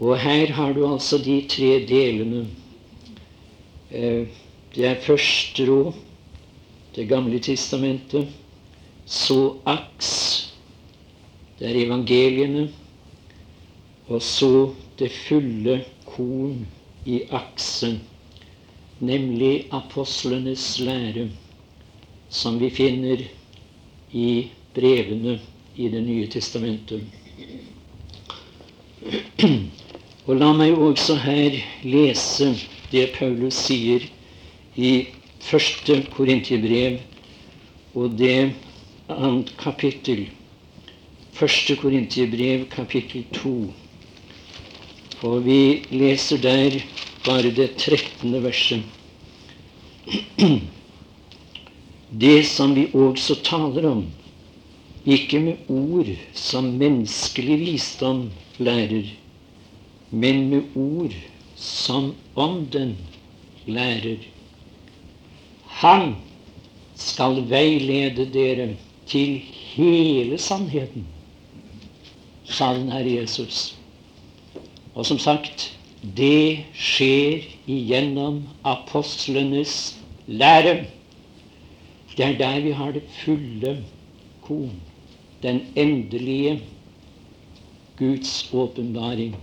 Og 0.00 0.18
her 0.20 0.52
har 0.52 0.72
du 0.76 0.82
altså 0.86 1.18
de 1.22 1.38
tre 1.48 1.78
delene. 1.88 2.46
Eh, 3.90 4.26
det 4.74 4.84
er 4.84 5.00
første 5.00 5.66
råd, 5.70 5.92
Det 6.96 7.08
gamle 7.08 7.38
testamentet. 7.38 8.28
Så 9.04 9.58
aks, 9.66 10.54
det 11.58 11.68
er 11.68 11.84
evangeliene. 11.84 12.70
Og 14.08 14.22
så 14.22 14.72
det 14.98 15.10
fulle 15.12 15.84
korn 16.16 16.66
i 17.04 17.22
aksen, 17.30 18.00
nemlig 18.98 19.66
apostlenes 19.70 20.78
lære, 20.80 21.28
som 22.28 22.58
vi 22.58 22.70
finner 22.70 23.22
i 24.12 24.48
brevene 24.74 25.38
i 25.76 25.88
Det 25.92 26.00
nye 26.02 26.26
testamentet. 26.32 27.02
Og 30.26 30.38
la 30.40 30.48
meg 30.56 30.72
også 30.72 31.18
her 31.20 31.58
lese 31.84 32.48
det 32.90 33.10
Paulus 33.14 33.58
sier 33.68 34.02
i 34.74 34.92
første 35.44 36.00
Korintierbrev 36.16 36.96
og 37.94 38.16
det 38.18 38.54
annet 39.12 39.52
kapittel. 39.60 40.26
Første 41.36 41.76
Korintierbrev, 41.76 42.66
kapittel 42.72 43.26
to. 43.36 43.54
Og 45.24 45.44
vi 45.46 45.84
leser 45.90 46.36
der 46.42 46.76
bare 47.24 47.50
det 47.56 47.76
trettende 47.80 48.42
verset. 48.44 48.82
Det 52.20 52.46
som 52.46 52.74
vi 52.76 52.86
også 52.94 53.34
taler 53.44 53.88
om, 53.90 54.04
ikke 55.06 55.40
med 55.42 55.68
ord 55.68 56.08
som 56.34 56.64
menneskelig 56.78 57.58
visdom 57.60 58.30
lærer, 58.58 59.08
men 60.10 60.48
med 60.50 60.62
ord 60.74 61.16
som 61.56 62.12
Ånden 62.36 62.96
lærer. 63.66 64.22
Han 65.82 66.14
skal 66.94 67.42
veilede 67.50 68.28
dere 68.32 68.68
til 69.06 69.40
hele 69.74 70.38
sannheten, 70.38 71.06
sa 72.44 72.74
den 72.74 72.92
Herre 72.92 73.18
Jesus. 73.20 73.76
Og 74.96 75.04
som 75.04 75.18
sagt, 75.20 75.68
det 76.16 76.64
skjer 76.72 77.44
igjennom 77.68 78.40
apostlenes 78.64 79.96
lære. 80.26 80.86
Det 82.16 82.24
er 82.24 82.38
der 82.38 82.60
vi 82.64 82.70
har 82.72 82.94
det 82.96 83.02
fulle 83.18 83.74
korn. 84.46 84.78
Den 85.42 85.60
endelige 85.76 86.62
Guds 87.98 88.48
åpenbaring. 88.52 89.36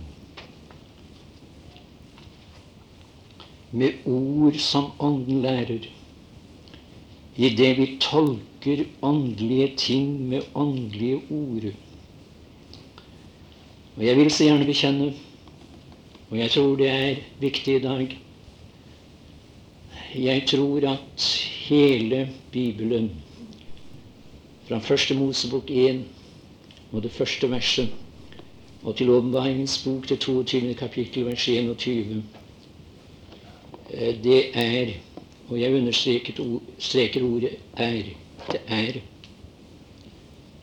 Med 3.70 4.02
ord 4.06 4.58
som 4.58 4.90
Ånden 4.98 5.42
lærer. 5.42 5.86
I 7.36 7.48
det 7.48 7.70
vi 7.78 7.86
tolker 8.00 8.84
åndelige 9.02 9.68
ting 9.76 10.20
med 10.28 10.42
åndelige 10.54 11.22
ord. 11.30 11.70
Og 13.96 14.06
jeg 14.06 14.16
vil 14.16 14.30
så 14.30 14.44
gjerne 14.44 14.66
bekjenne 14.66 15.12
og 16.30 16.38
jeg 16.38 16.50
tror 16.50 16.76
det 16.76 16.88
er 16.88 17.16
viktig 17.40 17.76
i 17.76 17.82
dag. 17.82 18.18
Jeg 20.14 20.42
tror 20.46 20.88
at 20.88 21.24
hele 21.66 22.28
Bibelen, 22.52 23.10
fra 24.68 24.78
første 24.78 25.14
Mosebok 25.14 25.70
1 25.70 26.04
og 26.92 27.02
det 27.02 27.10
første 27.10 27.50
verset, 27.50 27.88
og 28.82 28.96
til 28.96 29.10
Åpenbaringens 29.10 29.82
bok, 29.84 30.06
til 30.06 30.18
22. 30.18 30.74
kapittel, 30.74 31.26
vers 31.26 31.48
21, 31.48 32.22
eh, 33.90 34.24
det 34.24 34.44
er 34.54 34.94
Og 35.48 35.60
jeg 35.60 35.74
understreker 35.74 37.22
ordet 37.22 37.50
'er'. 37.76 38.16
Det 38.52 38.60
er. 38.66 38.92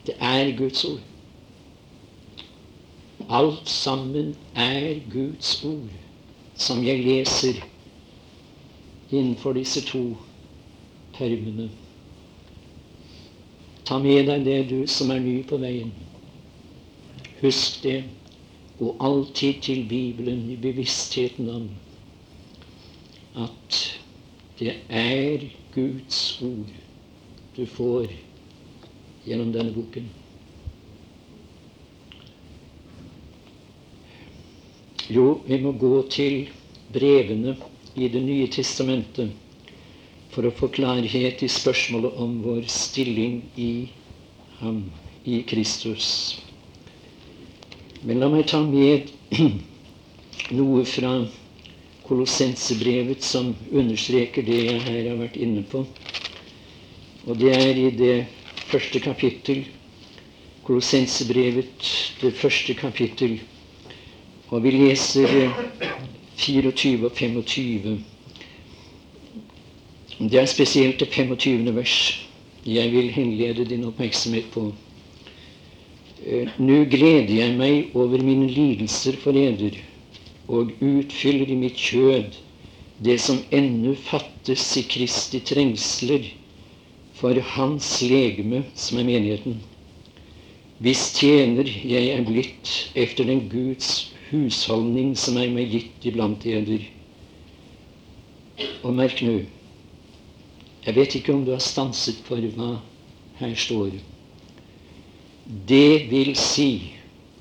Det 0.05 0.15
er 0.19 0.57
Guds 0.57 0.85
ord. 0.85 1.10
Alt 3.31 3.69
sammen 3.69 4.35
er 4.55 4.99
Guds 5.11 5.63
ord, 5.63 5.93
som 6.55 6.83
jeg 6.83 6.99
leser 7.05 7.61
innenfor 9.11 9.55
disse 9.55 9.83
to 9.87 10.01
termene. 11.15 11.69
Ta 13.87 14.01
med 14.03 14.27
deg 14.27 14.43
det, 14.43 14.57
du 14.67 14.83
som 14.87 15.13
er 15.15 15.23
ny 15.23 15.37
på 15.47 15.61
veien. 15.63 15.93
Husk 17.39 17.79
det. 17.83 18.03
Gå 18.81 18.95
alltid 18.99 19.61
til 19.63 19.85
Bibelen 19.87 20.49
i 20.51 20.57
bevisstheten 20.59 21.49
om 21.49 21.67
at 23.37 23.77
det 24.59 24.73
er 24.89 25.45
Guds 25.71 26.41
ord 26.41 26.71
du 27.55 27.63
får 27.65 28.09
gjennom 29.23 29.53
denne 29.53 29.71
boken. 29.75 30.09
Jo, 35.11 35.41
vi 35.47 35.57
må 35.59 35.73
gå 35.75 35.95
til 36.13 36.45
brevene 36.95 37.57
i 37.99 38.07
Det 38.07 38.21
nye 38.23 38.47
testamentet 38.47 39.33
for 40.31 40.47
å 40.47 40.53
få 40.55 40.69
klarhet 40.71 41.41
i 41.43 41.49
spørsmålet 41.51 42.15
om 42.23 42.37
vår 42.45 42.63
stilling 42.71 43.41
i 43.59 43.71
ham, 44.61 44.85
i 45.27 45.41
Kristus. 45.43 46.07
Men 48.07 48.21
la 48.23 48.29
meg 48.31 48.47
ta 48.53 48.61
med 48.63 49.11
noe 50.57 50.85
fra 50.87 51.11
Kolossensebrevet 52.07 53.23
som 53.23 53.51
understreker 53.71 54.47
det 54.47 54.63
jeg 54.65 54.79
her 54.87 55.03
har 55.11 55.19
vært 55.19 55.37
inne 55.43 55.61
på. 55.71 55.83
Og 57.27 57.37
det 57.39 57.51
er 57.55 57.77
i 57.77 57.89
det 57.99 58.15
første 58.71 58.99
kapittel. 59.03 59.65
Kolossensebrevet, 60.63 61.91
det 62.23 62.33
første 62.39 62.75
kapittel. 62.79 63.37
Og 64.51 64.63
vi 64.65 64.71
leser 64.75 65.53
24 66.35 67.05
og 67.07 67.13
25. 67.15 67.93
Det 70.19 70.39
er 70.41 70.45
spesielt 70.45 70.99
det 70.99 71.07
25. 71.07 71.71
vers 71.75 72.27
jeg 72.65 72.91
vil 72.91 73.07
henlede 73.15 73.65
din 73.65 73.87
oppmerksomhet 73.87 74.51
på. 74.51 74.67
Eh, 76.25 76.51
nå 76.59 76.83
gleder 76.91 77.31
jeg 77.33 77.55
meg 77.57 77.95
over 77.95 78.21
mine 78.21 78.49
lidelser 78.51 79.15
for 79.23 79.33
eder, 79.33 79.79
og 80.51 80.75
utfyller 80.83 81.49
i 81.49 81.57
mitt 81.57 81.79
kjød 81.79 82.35
det 83.01 83.17
som 83.23 83.39
ennå 83.55 83.95
fattes 83.95 84.67
i 84.77 84.83
Kristi 84.85 85.39
trengsler 85.39 86.27
for 87.17 87.39
Hans 87.55 88.01
legeme, 88.03 88.65
som 88.75 88.99
er 88.99 89.07
menigheten. 89.07 89.61
Hvis 90.77 91.07
tjener 91.15 91.65
jeg 91.65 92.11
er 92.11 92.25
blitt 92.27 92.91
efter 92.99 93.23
den 93.23 93.47
Guds 93.49 94.10
husholdning 94.31 95.13
som 95.19 95.37
er 95.37 95.51
meg 95.53 95.71
gitt 95.73 96.07
iblant 96.07 96.45
eder. 96.47 96.87
Og 98.81 98.93
merk 98.95 99.21
nå 99.25 99.41
Jeg 100.81 100.95
vet 100.97 101.13
ikke 101.15 101.33
om 101.35 101.43
du 101.45 101.51
har 101.53 101.61
stanset 101.61 102.23
for 102.25 102.41
hva 102.55 102.71
her 103.37 103.53
står. 103.53 103.93
Det 105.45 106.07
vil 106.09 106.33
si 106.37 106.71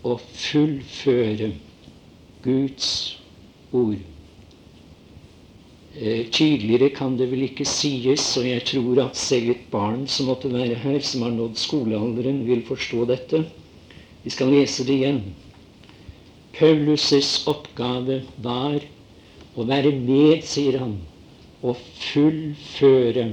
å 0.05 0.19
fullføre 0.21 1.49
Guds 2.45 2.91
ord. 3.73 4.01
Eh, 5.97 6.27
tydeligere 6.31 6.89
kan 6.95 7.17
det 7.19 7.31
vel 7.33 7.49
ikke 7.49 7.67
sies, 7.69 8.25
og 8.39 8.47
jeg 8.47 8.65
tror 8.69 9.03
at 9.07 9.19
selv 9.19 9.51
et 9.57 9.65
barn 9.73 10.07
som 10.09 10.31
måtte 10.31 10.53
være 10.53 10.79
her, 10.85 11.01
som 11.05 11.25
har 11.27 11.35
nådd 11.35 11.59
skolealderen, 11.61 12.45
vil 12.47 12.63
forstå 12.69 13.09
dette. 13.11 13.43
Vi 14.23 14.33
skal 14.33 14.53
lese 14.55 14.87
det 14.87 15.01
igjen. 15.01 15.23
Paulus' 16.57 17.47
oppgave 17.49 18.23
var 18.43 18.83
å 19.57 19.67
være 19.67 19.93
med, 19.97 20.45
sier 20.47 20.79
han, 20.83 20.97
og 21.63 21.79
fullføre 22.01 23.27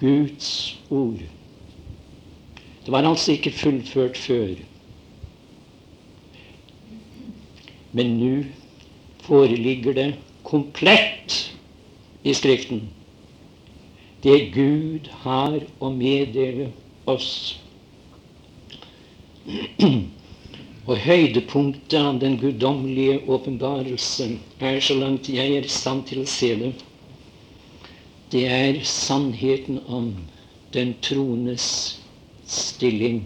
Guds 0.00 0.50
ord. 0.90 1.22
Det 2.82 2.92
var 2.92 3.06
altså 3.06 3.36
ikke 3.36 3.54
fullført 3.54 4.18
før. 4.18 4.54
Men 7.92 8.16
nå 8.18 8.32
foreligger 9.22 9.94
det 9.98 10.08
komplett 10.46 11.52
i 12.24 12.34
Skriften. 12.34 12.88
Det 14.22 14.38
Gud 14.54 15.10
har 15.24 15.58
å 15.82 15.90
meddele 15.94 16.70
oss. 17.10 17.58
Og 20.82 20.98
høydepunktet 20.98 21.94
av 21.94 22.16
den 22.18 22.40
guddommelige 22.40 23.20
åpenbarelsen 23.30 24.40
er, 24.58 24.80
så 24.82 24.96
langt 24.98 25.28
jeg 25.30 25.54
er 25.54 25.66
i 25.66 25.70
stand 25.70 26.08
til 26.08 26.24
å 26.24 26.26
se 26.26 26.50
det, 26.58 26.72
det 28.32 28.46
er 28.50 28.80
sannheten 28.88 29.78
om 29.86 30.08
den 30.74 30.96
troendes 31.04 31.66
stilling 32.48 33.22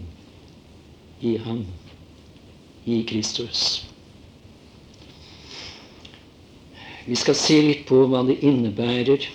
i 1.25 1.37
ham, 1.41 1.63
i 2.85 3.01
Kristus. 3.09 3.87
Vi 7.07 7.15
skal 7.15 7.37
se 7.39 7.57
litt 7.63 7.85
på 7.87 8.03
hva 8.11 8.21
det 8.27 8.37
innebærer, 8.45 9.25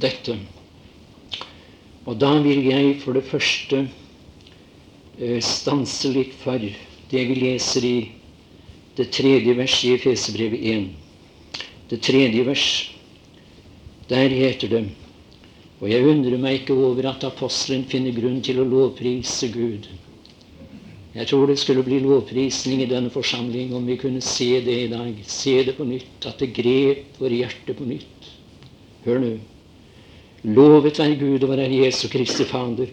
dette. 0.00 0.36
Og 2.06 2.14
da 2.22 2.36
vil 2.40 2.62
jeg 2.64 2.94
for 3.02 3.18
det 3.18 3.26
første 3.26 3.82
eh, 5.18 5.40
stanse 5.44 6.14
litt 6.14 6.32
for 6.40 6.62
det 7.10 7.24
vi 7.26 7.34
leser 7.34 7.84
i 7.84 7.96
det 8.96 9.10
tredje 9.14 9.54
verset 9.54 9.84
i 9.88 9.94
Efesebrevet 9.94 10.60
1. 10.60 10.88
Det 11.90 12.00
tredje 12.02 12.44
vers. 12.46 12.66
Der 14.10 14.28
heter 14.28 14.68
det 14.68 14.84
Og 15.80 15.88
jeg 15.90 16.04
undrer 16.04 16.36
meg 16.38 16.60
ikke 16.60 16.74
over 16.76 17.08
at 17.08 17.24
apostelen 17.24 17.86
finner 17.88 18.12
grunn 18.12 18.42
til 18.44 18.60
å 18.60 18.66
lovprise 18.68 19.48
Gud. 19.54 19.88
Jeg 21.14 21.26
tror 21.26 21.46
det 21.48 21.58
skulle 21.58 21.82
bli 21.82 21.98
lovprisning 22.04 22.82
i 22.84 22.90
denne 22.90 23.10
forsamling 23.10 23.72
om 23.74 23.86
vi 23.88 23.96
kunne 23.98 24.20
se 24.22 24.60
det 24.60 24.76
i 24.84 24.90
dag. 24.92 25.14
Se 25.26 25.56
det 25.64 25.74
på 25.78 25.86
nytt. 25.88 26.26
At 26.28 26.38
det 26.38 26.52
grep 26.54 27.18
våre 27.18 27.40
hjerte 27.40 27.74
på 27.74 27.88
nytt. 27.88 28.28
Hør 29.06 29.22
nå. 29.24 29.32
Lovet 30.52 31.00
være 31.00 31.16
Gud 31.18 31.42
og 31.44 31.54
være 31.56 31.72
Jesu 31.72 32.06
Kristi 32.12 32.44
Fader. 32.44 32.92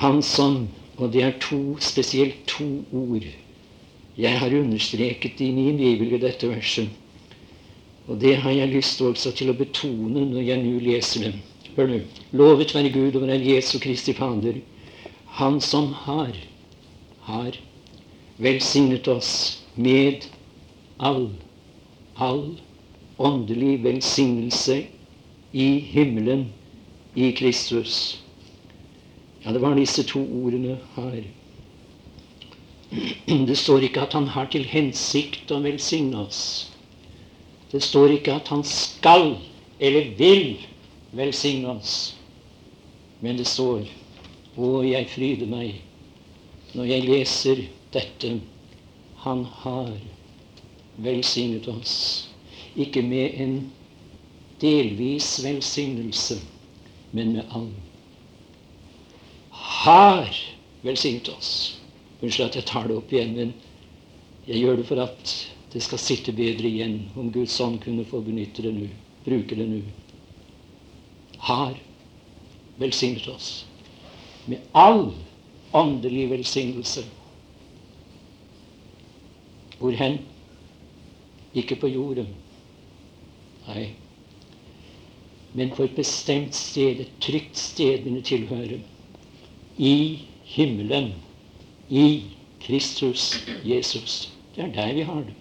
Han 0.00 0.22
som 0.24 0.64
og 1.02 1.12
det 1.12 1.22
er 1.26 1.38
to, 1.42 1.60
spesielt 1.82 2.44
to 2.46 2.66
ord 2.92 3.26
jeg 4.16 4.38
har 4.38 4.54
understreket 4.54 5.40
i 5.40 5.50
min 5.56 5.76
bibel 5.80 6.12
i 6.12 6.20
dette 6.20 6.48
verset. 6.48 6.88
Og 8.06 8.20
det 8.20 8.36
har 8.36 8.50
jeg 8.50 8.68
lyst 8.68 9.00
også 9.00 9.32
til 9.32 9.50
å 9.50 9.56
betone 9.56 10.26
når 10.28 10.44
jeg 10.44 10.62
nå 10.62 10.80
leser 10.84 11.26
dem. 11.26 11.38
Hør 11.76 11.88
nå. 11.88 12.00
Lovet 12.36 12.74
være 12.76 12.92
Gud 12.92 13.16
over 13.16 13.32
en 13.32 13.46
Jesu 13.46 13.78
Kristi 13.80 14.12
Fader, 14.12 14.60
Han 15.38 15.60
som 15.60 15.92
har, 16.04 16.36
har 17.24 17.56
velsignet 18.36 19.08
oss 19.08 19.62
med 19.76 20.26
all, 21.00 21.30
all 22.16 22.58
åndelig 23.18 23.78
velsignelse 23.84 24.82
i 25.52 25.68
himmelen 25.80 26.50
i 27.16 27.32
Kristus. 27.32 28.20
Ja, 29.44 29.52
det 29.52 29.58
var 29.58 29.74
disse 29.74 30.02
to 30.06 30.20
ordene 30.44 30.78
her. 30.96 31.22
Det 33.26 33.56
står 33.56 33.86
ikke 33.88 34.02
at 34.04 34.12
han 34.12 34.28
har 34.34 34.50
til 34.52 34.66
hensikt 34.68 35.50
å 35.50 35.62
velsigne 35.64 36.26
oss. 36.26 36.42
Det 37.72 37.80
står 37.82 38.18
ikke 38.18 38.36
at 38.36 38.50
han 38.52 38.62
skal 38.68 39.32
eller 39.80 40.12
vil 40.18 40.60
velsigne 41.16 41.72
oss. 41.72 42.14
Men 43.20 43.40
det 43.40 43.48
står 43.48 43.86
Å, 44.52 44.82
jeg 44.84 45.08
fryder 45.08 45.48
meg 45.48 45.78
når 46.76 46.88
jeg 46.90 47.04
leser 47.06 47.62
dette. 47.94 48.34
Han 49.24 49.46
har 49.62 49.94
velsignet 51.00 51.68
oss. 51.72 51.94
Ikke 52.76 53.00
med 53.00 53.40
en 53.40 53.54
delvis 54.60 55.38
velsignelse, 55.44 56.36
men 57.16 57.32
med 57.38 57.56
all. 57.56 57.70
Har 59.62 60.28
velsignet 60.82 61.28
oss. 61.28 61.80
Unnskyld 62.20 62.48
at 62.48 62.58
jeg 62.58 62.66
tar 62.70 62.88
det 62.90 62.96
opp 62.98 63.12
igjen, 63.14 63.34
men 63.38 63.54
jeg 64.46 64.62
gjør 64.62 64.80
det 64.80 64.86
for 64.88 65.02
at 65.02 65.34
det 65.72 65.82
skal 65.82 66.00
sitte 66.02 66.34
bedre 66.36 66.68
igjen, 66.68 66.98
om 67.16 67.30
Guds 67.32 67.54
ånd 67.62 67.78
kunne 67.82 68.04
få 68.06 68.20
benytte 68.26 68.64
det 68.64 68.72
nå, 68.76 68.88
bruke 69.24 69.56
det 69.58 69.66
nå. 69.70 69.80
Har 71.48 71.78
velsignet 72.82 73.26
oss 73.30 73.50
med 74.50 74.60
all 74.74 75.12
åndelig 75.72 76.28
velsignelse. 76.30 77.04
Hvor 79.78 79.96
hen? 79.98 80.18
Ikke 81.54 81.76
på 81.76 81.90
jorden. 81.90 82.28
Nei. 83.68 83.92
Men 85.52 85.72
på 85.74 85.84
et 85.84 85.96
bestemt 85.96 86.54
sted, 86.56 87.00
et 87.02 87.18
trygt 87.20 87.58
sted, 87.58 88.04
mine 88.04 88.22
tilhørere. 88.24 88.80
I 89.78 90.18
himmelen 90.44 91.12
i 91.90 92.22
Kristus 92.60 93.44
Jesus. 93.64 94.32
Det 94.56 94.64
er 94.64 94.72
der 94.72 94.92
vi 94.94 95.00
har 95.00 95.22
det. 95.22 95.34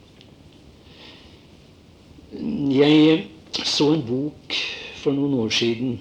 Jeg 2.78 3.28
så 3.52 3.94
en 3.94 4.06
bok 4.08 4.56
for 4.96 5.12
noen 5.12 5.34
år 5.44 5.50
siden. 5.50 6.00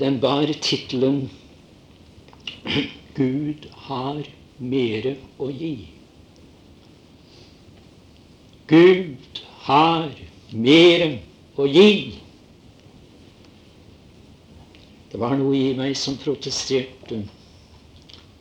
Den 0.00 0.20
bar 0.20 0.46
tittelen 0.62 1.30
'Gud 3.14 3.68
har 3.86 4.22
mere 4.58 5.16
å 5.38 5.50
gi'. 5.50 5.88
Gud 8.66 9.40
har 9.68 10.10
mere 10.50 11.18
å 11.56 11.66
gi. 11.68 12.23
Det 15.14 15.20
var 15.22 15.36
noe 15.38 15.54
i 15.54 15.74
meg 15.78 15.92
som 15.94 16.16
protesterte. 16.18 17.20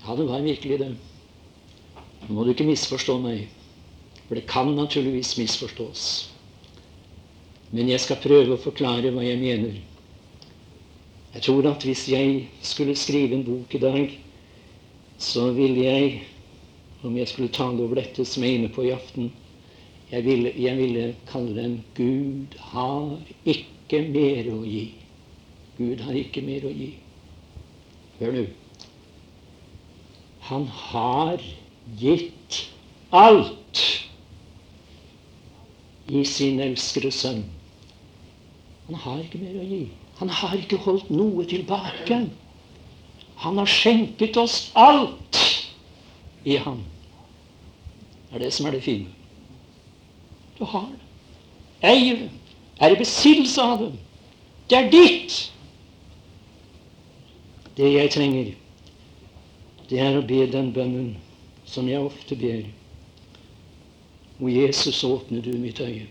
Ja, 0.01 0.15
det 0.17 0.23
var 0.25 0.41
virkelig 0.41 0.79
det. 0.81 0.87
Nå 2.23 2.33
må 2.33 2.45
du 2.47 2.49
ikke 2.49 2.65
misforstå 2.65 3.19
meg, 3.21 3.43
for 4.23 4.39
det 4.39 4.47
kan 4.49 4.71
naturligvis 4.73 5.35
misforstås. 5.37 6.05
Men 7.69 7.91
jeg 7.93 8.01
skal 8.01 8.17
prøve 8.23 8.55
å 8.55 8.63
forklare 8.63 9.11
hva 9.13 9.21
jeg 9.21 9.37
mener. 9.43 9.77
Jeg 11.35 11.45
tror 11.45 11.69
at 11.75 11.85
hvis 11.85 12.07
jeg 12.09 12.41
skulle 12.65 12.97
skrive 12.97 13.37
en 13.37 13.45
bok 13.45 13.77
i 13.77 13.83
dag, 13.85 14.17
så 15.21 15.51
ville 15.53 15.85
jeg, 15.85 16.09
om 17.05 17.21
jeg 17.21 17.29
skulle 17.29 17.53
tale 17.53 17.85
over 17.85 18.01
dette 18.01 18.25
som 18.25 18.41
jeg 18.41 18.55
er 18.55 18.63
inne 18.63 18.73
på 18.73 18.87
i 18.89 18.95
aften, 18.97 19.29
jeg 20.09 20.25
ville, 20.25 20.57
jeg 20.57 20.81
ville 20.81 21.05
kalle 21.29 21.53
den 21.53 21.79
'Gud 21.93 22.57
har 22.73 23.13
ikke 23.45 24.01
mer 24.09 24.53
å 24.57 24.63
gi'. 24.65 25.02
Gud 25.77 26.03
har 26.05 26.17
ikke 26.17 26.43
mer 26.45 26.65
å 26.67 26.73
gi. 26.73 26.91
Hør 28.19 28.35
nå. 28.35 28.43
Han 30.49 30.67
har 30.67 31.41
gitt 31.99 32.59
alt 33.15 33.81
i 36.11 36.23
sin 36.27 36.59
elskede 36.61 37.11
sønn. 37.15 37.43
Han 38.87 38.99
har 39.05 39.21
ikke 39.23 39.41
mer 39.41 39.57
å 39.61 39.67
gi. 39.67 39.83
Han 40.19 40.29
har 40.29 40.57
ikke 40.59 40.81
holdt 40.83 41.09
noe 41.09 41.45
tilbake. 41.49 42.19
Han 43.43 43.57
har 43.57 43.69
skjenket 43.69 44.37
oss 44.37 44.57
alt 44.77 45.39
i 46.45 46.59
ham. 46.61 46.83
Det 48.29 48.37
er 48.37 48.45
det 48.45 48.53
som 48.53 48.67
er 48.67 48.77
det 48.77 48.83
fine. 48.83 49.09
Du 50.59 50.65
har 50.65 50.85
det. 50.91 51.01
Eier 51.83 52.21
det. 52.21 52.29
Er 52.79 52.93
i 52.93 52.99
besittelse 52.99 53.61
av 53.61 53.81
det. 53.81 53.91
Det 54.69 54.77
er 54.77 54.91
ditt. 54.91 55.35
Det 57.77 57.89
jeg 57.89 58.11
trenger 58.13 58.53
det 59.89 59.99
er 59.99 60.17
å 60.17 60.25
be 60.25 60.45
den 60.49 60.71
bønnen 60.73 61.13
som 61.69 61.89
jeg 61.89 62.01
ofte 62.01 62.37
ber. 62.39 62.63
O 64.41 64.49
Jesus, 64.49 65.03
åpne 65.05 65.41
du 65.43 65.51
mitt 65.59 65.79
øye. 65.83 66.07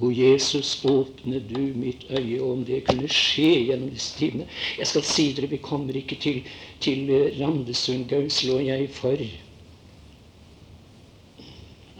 O 0.00 0.08
Jesus, 0.14 0.72
åpne 0.88 1.42
du 1.44 1.58
mitt 1.76 2.06
øye. 2.08 2.38
Og 2.40 2.54
om 2.54 2.64
det 2.64 2.84
kunne 2.88 3.10
skje 3.12 3.50
gjennom 3.68 3.90
disse 3.92 4.16
timene 4.16 4.48
Jeg 4.78 4.88
skal 4.88 5.04
si 5.04 5.26
dere, 5.36 5.50
vi 5.52 5.60
kommer 5.60 5.96
ikke 5.96 6.16
til, 6.22 6.40
til 6.80 7.12
Randesund, 7.36 8.08
Gauslo 8.08 8.56
og 8.60 8.66
jeg 8.66 8.88
for 8.96 9.28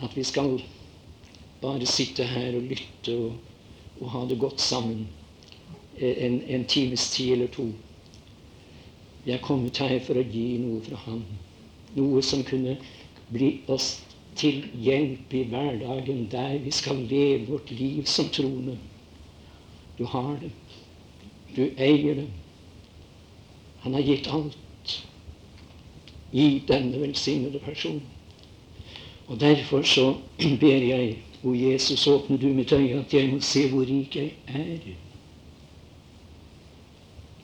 at 0.00 0.16
vi 0.16 0.22
skal 0.24 0.54
bare 1.60 1.84
sitte 1.84 2.24
her 2.24 2.54
og 2.56 2.70
lytte 2.70 3.16
og, 3.20 3.34
og 4.00 4.12
ha 4.14 4.22
det 4.30 4.38
godt 4.40 4.62
sammen 4.64 5.02
en, 6.00 6.42
en 6.42 6.64
times 6.64 7.10
tid 7.10 7.32
eller 7.32 7.46
to. 7.46 7.68
Vi 9.24 9.32
er 9.32 9.42
kommet 9.44 9.78
her 9.78 9.98
for 10.04 10.16
å 10.16 10.24
gi 10.24 10.58
noe 10.62 10.80
fra 10.84 10.96
Han. 11.06 11.24
Noe 11.96 12.22
som 12.22 12.44
kunne 12.46 12.76
bli 13.30 13.50
oss 13.68 13.98
til 14.38 14.62
hjelp 14.80 15.34
i 15.34 15.42
hverdagen 15.50 16.26
der 16.32 16.58
vi 16.64 16.70
skal 16.72 17.02
leve 17.10 17.50
vårt 17.50 17.70
liv 17.70 18.04
som 18.08 18.30
troende. 18.32 18.78
Du 19.98 20.04
har 20.04 20.38
det. 20.40 20.50
Du 21.56 21.66
eier 21.76 22.14
det. 22.22 22.28
Han 23.80 23.94
har 23.94 24.06
gitt 24.06 24.28
alt 24.32 24.96
i 26.32 26.62
denne 26.68 27.00
velsignede 27.00 27.58
personen. 27.58 28.06
Og 29.26 29.40
derfor 29.40 29.82
så 29.82 30.14
ber 30.60 30.86
jeg, 30.86 31.18
O 31.44 31.54
Jesus, 31.54 32.06
åpne 32.06 32.36
du 32.38 32.46
mitt 32.46 32.72
øye, 32.72 33.00
at 33.00 33.14
jeg 33.14 33.30
må 33.32 33.40
se 33.40 33.68
hvor 33.68 33.84
rik 33.88 34.16
jeg 34.16 34.32
er. 34.48 34.78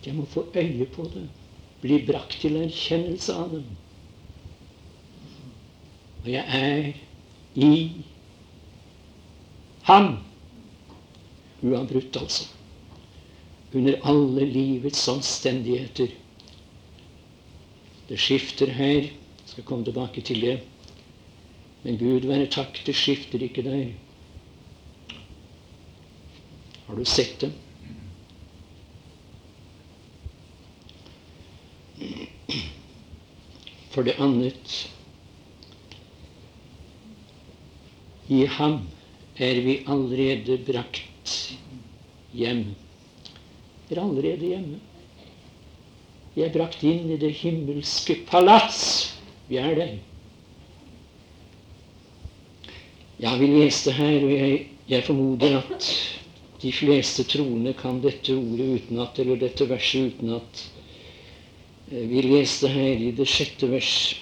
Jeg 0.07 0.14
må 0.14 0.25
få 0.31 0.47
øye 0.55 0.87
på 0.87 1.11
det 1.14 1.29
bli 1.87 2.03
brakt 2.07 2.40
til 2.42 2.59
erkjennelse 2.61 3.35
av 3.37 3.51
det. 3.55 3.62
Og 6.25 6.31
jeg 6.33 6.45
er 6.59 6.87
i 7.55 7.73
ham. 9.87 10.16
Uavbrutt, 11.62 12.16
altså. 12.21 12.49
Under 13.77 13.99
alle 14.09 14.47
livets 14.49 15.05
omstendigheter. 15.09 16.14
Det 18.09 18.19
skifter 18.21 18.73
her. 18.73 19.11
Jeg 19.11 19.53
skal 19.53 19.64
komme 19.69 19.85
tilbake 19.85 20.21
til 20.27 20.42
det. 20.42 20.57
Men 21.85 21.99
Gud 22.01 22.27
være 22.27 22.49
takk, 22.51 22.81
det 22.87 22.97
skifter 22.99 23.42
ikke 23.47 23.62
der. 23.62 23.87
Har 26.87 26.99
du 26.99 27.05
sett 27.05 27.40
det? 27.42 27.53
For 33.97 34.05
det 34.05 34.19
annet 34.21 34.73
I 38.29 38.43
ham 38.59 38.83
er 39.41 39.61
vi 39.65 39.79
allerede 39.89 40.59
brakt 40.67 41.33
hjem. 42.37 42.61
Vi 43.89 43.97
er 43.97 44.03
allerede 44.03 44.51
hjemme. 44.51 44.83
Vi 46.35 46.45
er 46.45 46.53
brakt 46.53 46.85
inn 46.85 47.09
i 47.15 47.17
det 47.23 47.33
himmelske 47.41 48.19
palass. 48.29 48.83
Vi 49.49 49.57
er 49.65 49.73
der. 49.81 49.97
Ja, 53.23 53.33
vi 53.41 53.49
leste 53.49 53.97
her, 53.97 54.19
og 54.21 54.37
jeg, 54.37 54.65
jeg 54.93 55.09
formoder 55.09 55.63
at 55.63 55.89
de 56.61 56.77
fleste 56.77 57.25
troende 57.25 57.73
kan 57.81 58.05
dette 58.05 58.37
ordet 58.37 58.75
utenat, 58.83 59.25
eller 59.25 59.41
dette 59.41 59.73
verset 59.73 60.13
utenat. 60.13 60.67
Eh, 61.90 62.07
vi 62.09 62.22
leste 62.22 62.66
her 62.66 62.99
i 62.99 63.12
det 63.14 63.29
sjette 63.31 63.68
vers 63.70 64.16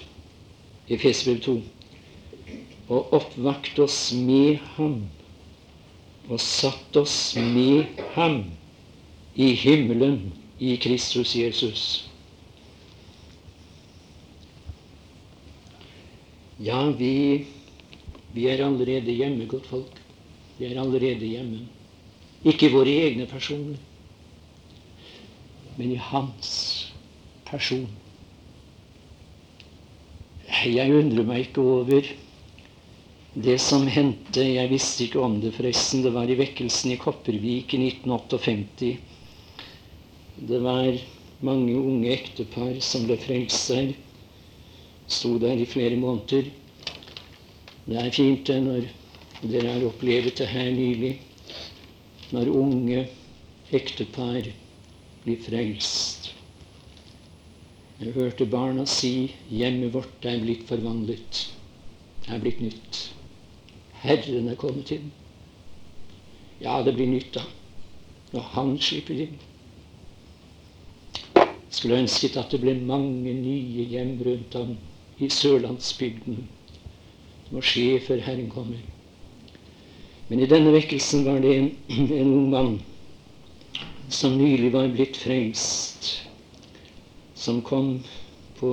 i 0.85 0.97
Fesbrev 1.01 1.39
2. 1.41 1.55
og 2.93 3.13
oppvakt 3.17 3.79
oss 3.81 4.11
med 4.13 4.59
ham 4.75 4.99
og 6.29 6.37
satt 6.41 6.97
oss 7.01 7.33
med 7.37 8.03
ham 8.13 8.43
i 9.33 9.47
himmelen 9.57 10.29
i 10.61 10.75
Kristus 10.77 11.33
Jesus. 11.35 11.87
Ja, 16.61 16.85
vi, 17.01 17.47
vi 18.37 18.45
er 18.47 18.61
allerede 18.67 19.11
hjemme, 19.11 19.49
godt 19.49 19.65
folk. 19.73 19.97
Vi 20.59 20.69
er 20.69 20.77
allerede 20.79 21.25
hjemme. 21.25 21.65
Ikke 22.45 22.69
våre 22.69 22.93
egne 23.09 23.25
personer, 23.25 23.81
men 25.75 25.91
i 25.91 25.99
hans 25.99 26.74
person. 27.49 27.87
Jeg 30.65 30.93
undrer 30.97 31.27
meg 31.27 31.45
ikke 31.47 31.61
over 31.61 32.07
det 33.35 33.57
som 33.61 33.85
hendte. 33.91 34.43
Jeg 34.45 34.71
visste 34.71 35.05
ikke 35.05 35.21
om 35.21 35.39
det, 35.43 35.53
forresten. 35.57 36.01
Det 36.05 36.13
var 36.15 36.29
i 36.31 36.37
vekkelsen 36.39 36.93
i 36.95 36.99
Kopervik 37.01 37.75
i 37.75 37.81
1958. 37.89 38.93
Det 40.49 40.61
var 40.63 40.97
mange 41.45 41.75
unge 41.77 42.11
ektepar 42.15 42.77
som 42.83 43.05
ble 43.07 43.17
frelst 43.19 43.71
der. 43.73 43.91
Sto 45.07 45.35
der 45.41 45.59
i 45.61 45.67
flere 45.69 45.99
måneder. 46.01 46.47
Det 47.85 47.97
er 48.01 48.13
fint 48.15 48.47
det 48.49 48.61
når 48.65 48.87
dere 49.45 49.75
har 49.75 49.85
opplevd 49.85 50.31
det 50.39 50.47
her 50.49 50.71
nylig 50.73 51.11
når 52.33 52.49
unge 52.49 53.03
ektepar 53.75 54.47
blir 55.25 55.43
frelst. 55.45 56.34
Jeg 57.99 58.13
hørte 58.13 58.45
barna 58.45 58.85
si 58.85 59.33
'Hjemmet 59.49 59.93
vårt 59.93 60.25
er 60.25 60.41
blitt 60.41 60.67
forvandlet. 60.67 61.45
Det 62.25 62.33
er 62.33 62.41
blitt 62.43 62.61
nytt. 62.61 63.13
Herren 64.03 64.49
er 64.51 64.55
kommet 64.59 64.91
inn.' 64.91 65.11
Ja, 66.61 66.81
det 66.83 66.95
blir 66.95 67.07
nytt, 67.07 67.33
da. 67.35 67.43
Når 68.33 68.41
Han 68.55 68.77
slipper 68.79 69.21
inn. 69.25 69.37
Skulle 71.69 71.99
ønsket 71.99 72.37
at 72.37 72.51
det 72.51 72.59
ble 72.63 72.73
mange 72.79 73.33
nye 73.33 73.87
hjem 73.91 74.19
rundt 74.23 74.53
ham 74.53 74.77
i 75.19 75.29
sørlandsbygden. 75.29 76.43
Det 77.45 77.55
må 77.55 77.63
skje 77.63 77.99
før 78.03 78.23
Herren 78.27 78.49
kommer. 78.51 78.83
Men 80.27 80.41
i 80.41 80.49
denne 80.49 80.71
vekkelsen 80.73 81.25
var 81.27 81.39
det 81.43 81.55
en, 81.57 81.71
en 81.89 82.33
ung 82.33 82.49
mann 82.49 82.77
som 84.09 84.37
nylig 84.37 84.71
var 84.73 84.87
blitt 84.93 85.17
frelst, 85.17 86.25
som 87.35 87.59
kom 87.61 87.99
på 88.59 88.71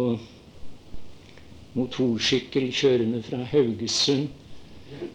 motorsykkel 1.74 2.70
kjørende 2.72 3.22
fra 3.26 3.42
Haugesund. 3.50 4.28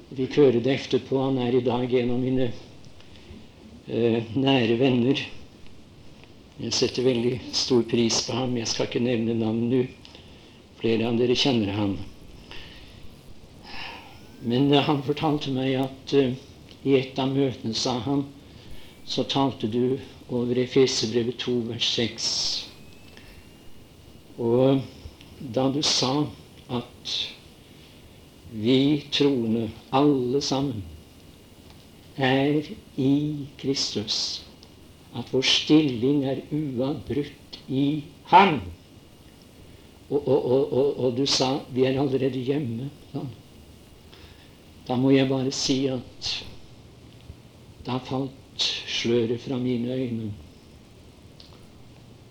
Vi 0.09 0.25
hører 0.35 0.59
det 0.63 0.73
etterpå. 0.73 1.19
Han 1.21 1.37
er 1.41 1.55
i 1.55 1.63
dag 1.65 1.93
en 2.01 2.11
av 2.15 2.19
mine 2.21 2.47
eh, 3.87 4.23
nære 4.35 4.77
venner. 4.79 5.21
Jeg 6.57 6.73
setter 6.73 7.05
veldig 7.05 7.35
stor 7.53 7.83
pris 7.89 8.23
på 8.25 8.33
ham. 8.33 8.57
Jeg 8.57 8.67
skal 8.71 8.89
ikke 8.89 9.03
nevne 9.05 9.37
navn 9.37 9.67
nå. 9.71 9.83
Flere 10.81 11.07
av 11.09 11.19
dere 11.21 11.37
kjenner 11.37 11.71
ham. 11.77 11.97
Men 14.41 14.71
eh, 14.73 14.83
han 14.89 15.03
fortalte 15.05 15.53
meg 15.53 15.75
at 15.85 16.17
eh, 16.17 16.33
i 16.83 16.97
et 16.97 17.19
av 17.21 17.31
møtene, 17.33 17.75
sa 17.77 17.97
han, 18.05 18.25
så 19.07 19.23
talte 19.29 19.69
du 19.71 19.97
over 20.33 20.57
Efesebrevet 20.59 21.37
2, 21.45 21.53
vers 21.69 21.93
6. 21.95 22.27
Og 24.37 24.81
da 25.53 25.65
du 25.73 25.81
sa 25.81 26.11
at 26.69 27.13
vi 28.51 29.05
troende, 29.11 29.69
alle 29.91 30.41
sammen, 30.41 30.83
er 32.17 32.65
i 32.97 33.47
Kristus, 33.57 34.45
at 35.17 35.29
vår 35.33 35.45
stilling 35.45 36.23
er 36.25 36.41
uavbrutt 36.51 37.59
i 37.69 38.03
Ham. 38.31 38.61
Og, 40.09 40.27
og, 40.27 40.45
og, 40.73 40.99
og, 40.99 41.17
du 41.17 41.25
sa 41.25 41.57
vi 41.73 41.83
er 41.85 41.99
allerede 41.99 42.39
hjemme. 42.39 42.89
Da. 43.13 43.25
Da 44.87 44.95
må 44.95 45.11
jeg 45.11 45.27
bare 45.29 45.51
si 45.51 45.81
at 45.91 46.31
da 47.85 47.99
falt 48.03 48.67
sløret 48.87 49.41
fra 49.43 49.57
mine 49.59 49.93
øyne. 49.93 50.31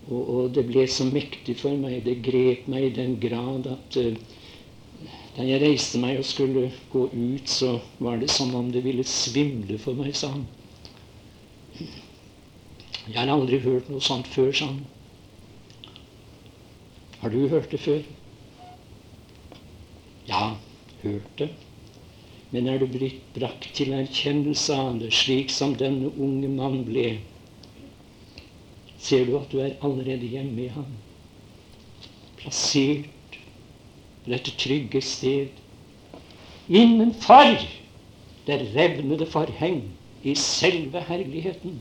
Og, 0.07 0.23
og, 0.23 0.43
det 0.55 0.67
ble 0.69 0.87
så 0.91 1.07
mektig 1.09 1.57
for 1.59 1.75
meg. 1.81 2.05
Det 2.07 2.21
grep 2.23 2.69
meg 2.71 2.89
i 2.89 2.95
den 2.95 3.17
grad 3.23 3.67
at 3.73 3.99
uh, 3.99 4.13
da 5.37 5.45
jeg 5.45 5.61
reiste 5.61 6.01
meg 6.01 6.21
og 6.21 6.25
skulle 6.25 6.71
gå 6.93 7.09
ut, 7.13 7.51
så 7.51 7.75
var 8.01 8.21
det 8.23 8.31
som 8.33 8.55
om 8.57 8.71
det 8.73 8.85
ville 8.87 9.05
svimle 9.05 9.77
for 9.83 9.99
meg, 9.99 10.15
sa 10.17 10.31
han. 10.33 10.47
Jeg 13.07 13.19
har 13.19 13.31
aldri 13.31 13.59
hørt 13.63 13.91
noe 13.93 14.03
sånt 14.03 14.31
før, 14.33 14.49
sa 14.57 14.71
han. 14.71 14.81
Har 17.21 17.35
du 17.35 17.49
hørt 17.53 17.71
det 17.75 17.83
før? 17.83 18.01
Ja, 20.27 20.57
hørt 21.03 21.39
det. 21.39 21.51
Men 22.51 22.69
er 22.71 22.81
du 22.81 22.87
blitt 22.91 23.23
brakt 23.35 23.69
til 23.77 23.93
erkjennelse 23.93 24.75
av 24.75 25.01
det, 25.03 25.13
slik 25.15 25.53
som 25.53 25.75
denne 25.79 26.13
unge 26.17 26.49
mann 26.49 26.85
ble, 26.87 27.19
ser 29.07 29.27
du 29.27 29.37
at 29.39 29.53
du 29.53 29.61
er 29.63 29.77
allerede 29.87 30.27
hjemme 30.27 30.65
i 30.65 30.73
ham. 30.75 30.87
Plassert 32.41 33.39
på 34.25 34.33
dette 34.33 34.55
trygge 34.59 35.03
sted. 35.03 35.49
Innenfor 36.69 37.61
det 38.47 38.61
revnede 38.75 39.27
forheng 39.31 39.85
i 40.23 40.35
selve 40.35 41.01
herligheten. 41.09 41.81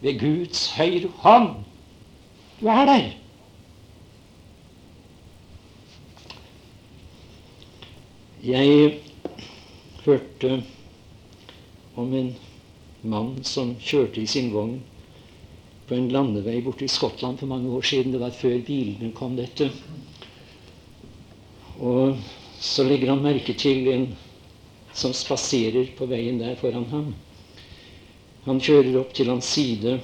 Ved 0.00 0.20
Guds 0.20 0.66
høyre 0.76 1.08
hånd. 1.24 1.54
Du 2.60 2.66
er 2.66 2.84
der. 2.84 3.08
Jeg 8.44 8.98
hørte 10.04 10.62
om 11.96 12.12
en 12.14 12.36
mann 13.02 13.44
som 13.44 13.72
kjørte 13.80 14.20
i 14.22 14.28
sin 14.30 14.52
vogn 14.52 14.76
på 15.86 15.94
en 15.94 16.08
landevei 16.10 16.60
borte 16.62 16.84
i 16.84 16.90
Skottland 16.90 17.38
for 17.38 17.50
mange 17.50 17.70
år 17.70 17.82
siden. 17.86 18.12
Det 18.12 18.22
var 18.22 18.34
før 18.34 18.58
bilene 18.66 19.12
kom, 19.14 19.36
dette. 19.38 19.70
Og 21.78 22.16
så 22.60 22.86
legger 22.86 23.12
han 23.12 23.22
merke 23.22 23.54
til 23.54 23.86
en 23.92 24.08
som 24.96 25.12
spaserer 25.14 25.92
på 25.96 26.08
veien 26.08 26.40
der 26.40 26.56
foran 26.58 26.88
ham. 26.90 27.14
Han 28.46 28.62
kjører 28.62 28.96
opp 29.00 29.12
til 29.14 29.28
hans 29.30 29.48
side 29.56 29.98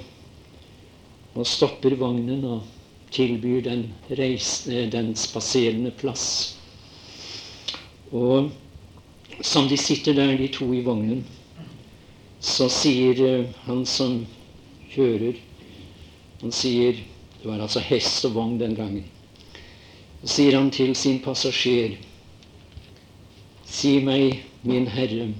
og 1.32 1.46
stopper 1.48 1.94
vognen 1.96 2.42
og 2.44 2.66
tilbyr 3.12 3.62
den, 3.64 3.86
reisende, 4.10 4.86
den 4.92 5.14
spaserende 5.16 5.92
plass. 5.96 6.56
Og 8.12 8.50
som 9.40 9.68
de 9.68 9.78
sitter 9.80 10.14
der, 10.16 10.36
de 10.36 10.48
to 10.52 10.68
i 10.74 10.82
vognen, 10.84 11.24
så 12.42 12.68
sier 12.72 13.22
uh, 13.22 13.48
han 13.64 13.86
som 13.88 14.20
kjører 14.92 15.38
Han 16.42 16.52
sier 16.52 16.92
Det 17.42 17.48
var 17.48 17.58
altså 17.58 17.80
hest 17.82 18.24
og 18.24 18.34
vogn 18.34 18.58
den 18.60 18.74
gangen. 18.78 19.04
Så 20.22 20.28
sier 20.36 20.56
han 20.58 20.70
til 20.70 20.94
sin 20.94 21.18
passasjer 21.22 21.96
Si 23.66 23.96
meg, 24.04 24.42
min 24.62 24.86
Herre, 24.86 25.32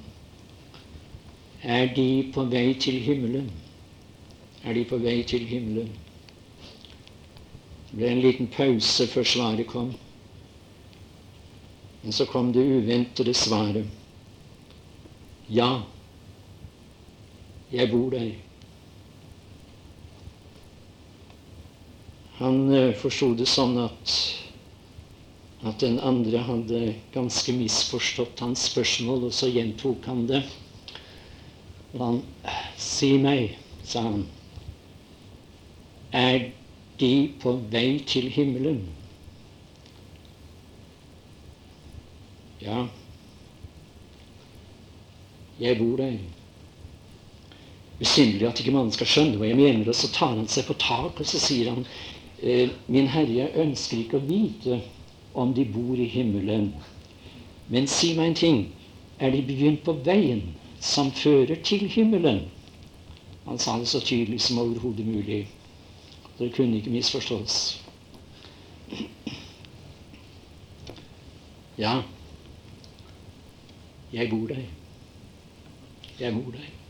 er 1.62 1.91
de 1.95 2.07
på 2.35 2.43
vei 2.51 2.73
til 2.81 2.97
himmelen? 3.05 3.51
Er 4.65 4.75
de 4.75 4.85
på 4.88 4.99
vei 4.99 5.21
til 5.23 5.45
himmelen? 5.47 5.91
Det 7.91 7.99
ble 8.01 8.09
en 8.09 8.23
liten 8.25 8.49
pause 8.49 9.07
før 9.07 9.29
svaret 9.29 9.69
kom. 9.69 9.93
Men 12.03 12.17
så 12.17 12.27
kom 12.27 12.51
det 12.57 12.65
uventede 12.65 13.35
svaret. 13.35 13.87
Ja, 15.51 15.83
jeg 17.73 17.91
bor 17.91 18.11
der. 18.11 18.33
Han 22.38 22.73
uh, 22.73 22.92
forsto 22.99 23.33
det 23.38 23.47
sånn 23.51 23.77
at, 23.83 24.14
at 25.68 25.83
den 25.85 25.99
andre 26.01 26.40
hadde 26.47 26.83
ganske 27.14 27.55
misforstått 27.57 28.40
hans 28.45 28.68
spørsmål, 28.71 29.29
og 29.29 29.37
så 29.37 29.51
gjentok 29.53 30.09
han 30.11 30.25
det. 30.31 30.42
Og 31.92 32.01
han 32.07 32.23
Si 32.83 33.12
meg, 33.21 33.57
sa 33.85 34.03
han, 34.07 34.25
er 36.12 36.51
de 37.01 37.14
på 37.42 37.55
vei 37.73 38.01
til 38.09 38.29
himmelen? 38.33 38.83
Ja, 42.62 42.85
jeg 45.62 45.79
bor 45.79 45.97
der. 45.99 46.18
Usynlig 48.03 48.47
at 48.49 48.61
ikke 48.61 48.75
mannen 48.75 48.95
skal 48.95 49.09
skjønne 49.09 49.38
hva 49.38 49.49
jeg 49.51 49.59
mener. 49.59 49.88
Og 49.88 49.97
så 49.97 50.11
tar 50.14 50.35
han 50.35 50.49
seg 50.51 50.66
på 50.66 50.79
tak 50.83 51.21
og 51.23 51.29
så 51.29 51.40
sier 51.42 51.71
han 51.71 51.85
«Eh, 51.87 52.12
Min 52.87 53.07
Herre, 53.07 53.49
ønsker 53.63 54.01
ikke 54.03 54.19
å 54.19 54.27
vite 54.27 54.81
om 55.39 55.53
de 55.55 55.65
bor 55.65 55.99
i 55.99 56.09
himmelen. 56.11 56.73
Men 57.71 57.87
si 57.87 58.17
meg 58.19 58.33
en 58.33 58.41
ting. 58.41 58.63
Er 59.23 59.31
de 59.31 59.45
begynt 59.47 59.85
på 59.87 59.95
veien 60.03 60.43
som 60.83 61.13
fører 61.15 61.61
til 61.63 61.87
himmelen? 61.87 62.41
Han 63.47 63.59
sa 63.63 63.77
det 63.79 63.87
så 63.89 64.01
tydelig 64.03 64.41
som 64.43 64.59
overhodet 64.59 65.07
mulig. 65.07 65.45
Det 66.39 66.51
kunne 66.57 66.81
ikke 66.81 66.91
misforstås. 66.91 67.79
Ja, 71.79 72.03
jeg 74.13 74.31
bor 74.31 74.47
der. 74.51 74.67
Jeg 76.21 76.35
bor 76.35 76.51
der. 76.51 76.82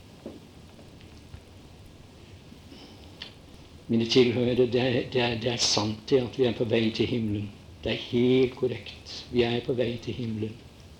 Mine 3.87 4.05
tilhørere, 4.07 4.55
det 4.55 4.69
det, 5.13 5.25
det 5.43 5.51
er, 5.51 5.57
sant 5.57 6.09
det 6.09 6.21
at 6.23 6.39
vi 6.39 6.47
er 6.47 6.55
på 6.55 6.67
vei 6.69 6.87
til 6.95 7.09
himmelen. 7.09 7.49
Det 7.83 7.91
er 7.91 8.05
helt 8.11 8.55
korrekt. 8.55 9.25
Vi 9.31 9.43
er 9.43 9.59
på 9.65 9.75
vei 9.75 9.97
til 10.03 10.15
himmelen. 10.15 10.53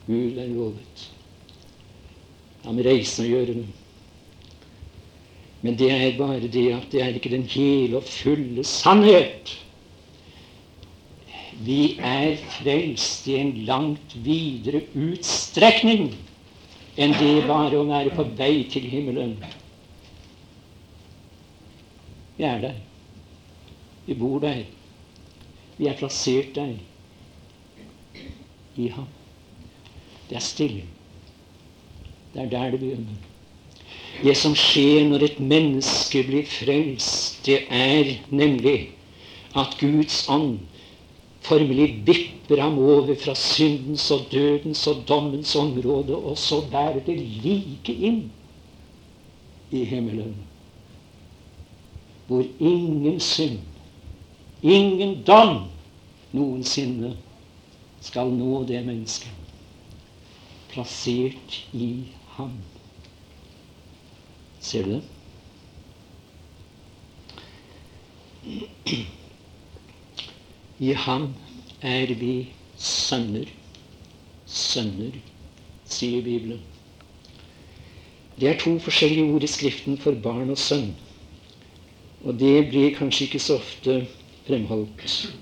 Gud 0.08 0.38
er 0.38 0.50
lovet. 0.52 1.06
Det 2.60 2.67
har 2.67 2.76
med 2.76 2.86
reisen 2.86 3.24
å 3.24 3.30
gjøre. 3.30 3.56
Men 5.63 5.78
det 5.80 5.91
er 5.96 6.17
bare 6.17 6.52
det 6.52 6.65
at 6.76 6.89
det 6.91 7.02
er 7.02 7.15
ikke 7.15 7.32
den 7.32 7.48
hele 7.48 8.02
og 8.02 8.08
fulle 8.08 8.65
sannhet. 8.67 9.54
Vi 11.63 11.96
er 12.04 12.36
frelst 12.58 13.30
i 13.32 13.38
en 13.39 13.54
langt 13.67 14.17
videre 14.26 14.84
utstrekning 14.91 16.10
enn 17.00 17.15
det 17.15 17.46
bare 17.48 17.80
å 17.80 17.88
være 17.88 18.12
på 18.13 18.26
vei 18.38 18.65
til 18.69 18.89
himmelen. 18.91 19.38
Vi 22.38 22.43
er 22.43 22.62
der. 22.62 22.74
Vi 24.06 24.13
bor 24.13 24.39
der. 24.39 24.63
Vi 25.78 25.88
er 25.88 25.98
plassert 25.98 26.56
der. 26.56 26.74
I 28.76 28.88
ham. 28.88 29.08
Det 30.30 30.36
er 30.36 30.39
stille. 30.39 30.84
Det 32.34 32.41
er 32.41 32.50
der 32.50 32.72
det 32.72 32.80
begynner. 32.80 33.22
Det 34.24 34.38
som 34.38 34.54
skjer 34.56 35.08
når 35.10 35.26
et 35.26 35.39
menneske 35.39 36.22
blir 36.26 36.46
frelst, 36.48 37.41
det 37.46 37.63
er 37.69 38.13
nemlig 38.30 38.93
at 39.58 39.74
Guds 39.80 40.24
ånd 40.30 40.60
formelig 41.43 41.89
vipper 42.08 42.62
ham 42.62 42.78
over 42.80 43.10
fra 43.19 43.36
syndens 43.36 44.06
og 44.12 44.30
dødens 44.32 44.86
og 44.88 45.04
dommens 45.08 45.56
område, 45.56 46.15
og 46.15 46.38
så 46.38 46.62
bærer 46.72 47.02
det 47.06 47.17
like 47.19 47.93
inn 47.93 48.32
i 49.72 49.84
himmelen 49.84 50.38
hvor 52.27 52.43
ingen 52.59 53.19
synd, 53.19 53.59
ingen 54.62 55.23
dom 55.27 55.65
noensinne 56.31 57.13
skal 58.03 58.31
nå 58.33 58.63
det 58.67 58.81
mennesket. 58.86 59.31
Plassert 60.73 61.59
i 61.73 61.89
ham. 62.38 62.55
Ser 64.63 64.88
du 64.88 64.95
det? 64.95 65.03
I 70.79 70.93
ham 71.05 71.29
er 71.81 72.13
vi 72.19 72.49
sønner. 72.77 73.47
Sønner, 74.53 75.15
sier 75.89 76.21
Bibelen. 76.25 76.59
Det 78.39 78.49
er 78.49 78.59
to 78.59 78.75
forskjellige 78.81 79.29
ord 79.33 79.45
i 79.45 79.47
Skriften 79.47 79.97
for 80.01 80.17
barn 80.23 80.49
og 80.51 80.59
sønn. 80.59 80.91
Og 82.23 82.39
det 82.39 82.69
blir 82.69 82.93
kanskje 82.95 83.27
ikke 83.27 83.39
så 83.43 83.57
ofte 83.59 83.97
fremholdt, 84.47 85.33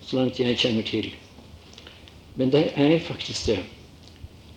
så 0.00 0.16
langt 0.16 0.40
jeg 0.40 0.56
kjenner 0.58 0.86
til. 0.86 1.10
Men 2.36 2.52
det 2.52 2.70
er 2.76 2.98
faktisk 3.04 3.50
det. 3.50 3.58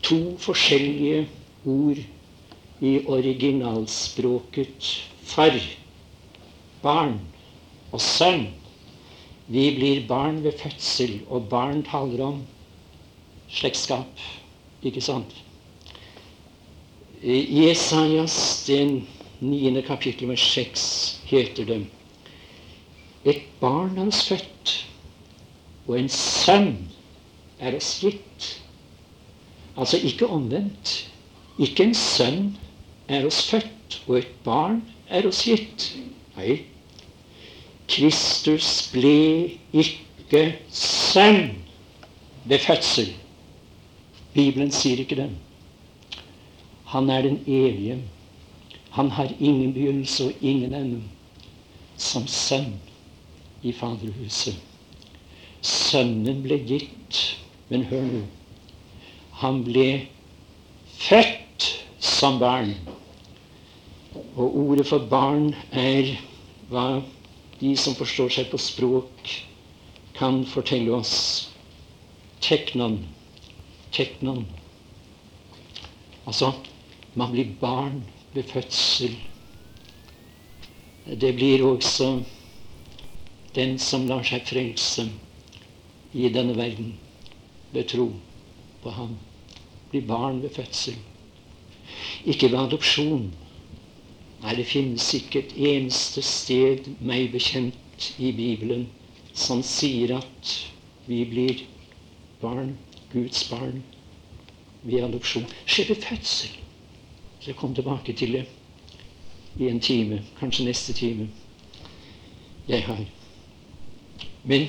To 0.08 0.38
forskjellige 0.40 1.28
ord 1.68 2.00
i 2.80 2.94
originalspråket 3.08 4.88
far, 5.28 5.60
barn 6.82 7.20
og 7.92 8.02
sønn. 8.02 8.48
Vi 9.50 9.66
blir 9.76 10.06
barn 10.08 10.44
ved 10.44 10.56
fødsel, 10.62 11.20
og 11.28 11.50
barn 11.50 11.84
taler 11.84 12.24
om 12.24 12.42
slektskap. 13.50 14.22
Ikke 14.86 15.02
sant? 15.02 15.34
I 17.20 17.66
Esaias, 17.68 18.64
den 18.68 19.02
niende 19.40 19.82
kapittel 19.82 20.30
vers 20.30 20.44
seks, 20.54 20.84
heter 21.26 21.66
det 21.66 21.80
Et 23.26 23.42
barn 23.60 23.98
er 23.98 24.08
oss 24.08 24.28
født, 24.28 24.74
og 25.88 26.00
en 26.00 26.10
sønn 26.10 26.74
er 27.60 27.76
oss 27.76 28.00
gitt. 28.00 28.48
Altså 29.76 30.00
ikke 30.04 30.28
omvendt. 30.28 31.10
Ikke 31.60 31.84
en 31.84 31.96
sønn 31.96 32.58
er 33.08 33.26
oss 33.28 33.42
født, 33.50 34.02
og 34.08 34.18
et 34.22 34.32
barn 34.46 34.82
er 35.10 35.28
oss 35.28 35.44
gitt. 35.44 35.90
Nei. 36.38 36.62
Kristus 37.90 38.88
ble 38.94 39.58
ikke 39.74 40.44
sønn 40.72 41.58
ved 42.46 42.64
fødsel. 42.64 43.12
Bibelen 44.34 44.72
sier 44.72 45.02
ikke 45.02 45.18
det. 45.20 45.30
Han 46.94 47.10
er 47.10 47.26
den 47.26 47.42
evige. 47.48 48.00
Han 48.92 49.12
har 49.12 49.34
ingen 49.40 49.74
begynnelse 49.74 50.26
og 50.26 50.34
ingen 50.42 50.74
ende. 50.74 51.02
Som 51.98 52.28
sønn 52.28 52.80
i 53.62 53.74
Faderhuset. 53.76 54.56
Sønnen 55.62 56.40
ble 56.46 56.56
gitt, 56.64 57.18
men 57.68 57.84
hør 57.90 58.06
nå 58.08 58.22
Han 59.42 59.60
ble 59.68 60.08
født 60.96 61.68
som 62.00 62.40
barn. 62.40 62.74
Og 64.36 64.56
ordet 64.64 64.88
for 64.88 65.04
barn 65.12 65.52
er 65.72 66.16
hva 66.72 67.02
de 67.60 67.76
som 67.80 67.96
forstår 67.96 68.32
seg 68.36 68.50
på 68.52 68.60
språk, 68.62 69.34
kan 70.16 70.42
fortelle 70.48 70.92
oss. 70.96 71.16
Teknon. 72.44 73.02
Teknon. 73.96 74.46
Altså, 76.28 76.54
man 77.16 77.32
blir 77.36 77.52
barn 77.60 78.02
ved 78.34 78.44
fødsel. 78.44 79.16
Det 81.22 81.36
blir 81.36 81.64
også 81.66 82.10
den 83.56 83.80
som 83.82 84.06
lar 84.08 84.24
seg 84.24 84.46
frelse 84.46 85.08
i 86.14 86.30
denne 86.34 86.56
verden 86.58 86.94
ved 87.74 87.90
tro 87.90 88.12
på 88.84 88.94
ham. 88.94 89.18
Blir 89.90 90.06
barn 90.08 90.42
ved 90.44 90.54
fødsel. 90.54 90.98
Ikke 92.26 92.52
ved 92.52 92.60
adopsjon. 92.60 93.32
Nei, 94.40 94.56
det 94.56 94.68
finnes 94.70 95.10
ikke 95.18 95.42
et 95.42 95.56
eneste 95.58 96.22
sted 96.24 96.88
meg 97.02 97.32
bekjent 97.34 98.12
i 98.22 98.32
Bibelen 98.32 98.88
som 99.34 99.64
sier 99.66 100.14
at 100.20 100.54
vi 101.10 101.24
blir 101.28 101.66
barn, 102.42 102.78
Guds 103.12 103.44
barn, 103.50 103.82
ved 104.84 105.04
adopsjon. 105.10 105.48
Skjer 105.66 105.90
ved 105.92 106.04
fødsel. 106.06 106.54
Så 107.40 107.52
jeg 107.52 107.56
kom 107.56 107.76
tilbake 107.76 108.14
til 108.14 108.34
det 108.34 108.46
i 109.60 109.68
en 109.70 109.80
time, 109.80 110.24
kanskje 110.40 110.66
neste 110.66 110.94
time 110.94 111.30
jeg 112.68 112.84
har. 112.84 113.06
Men 114.44 114.68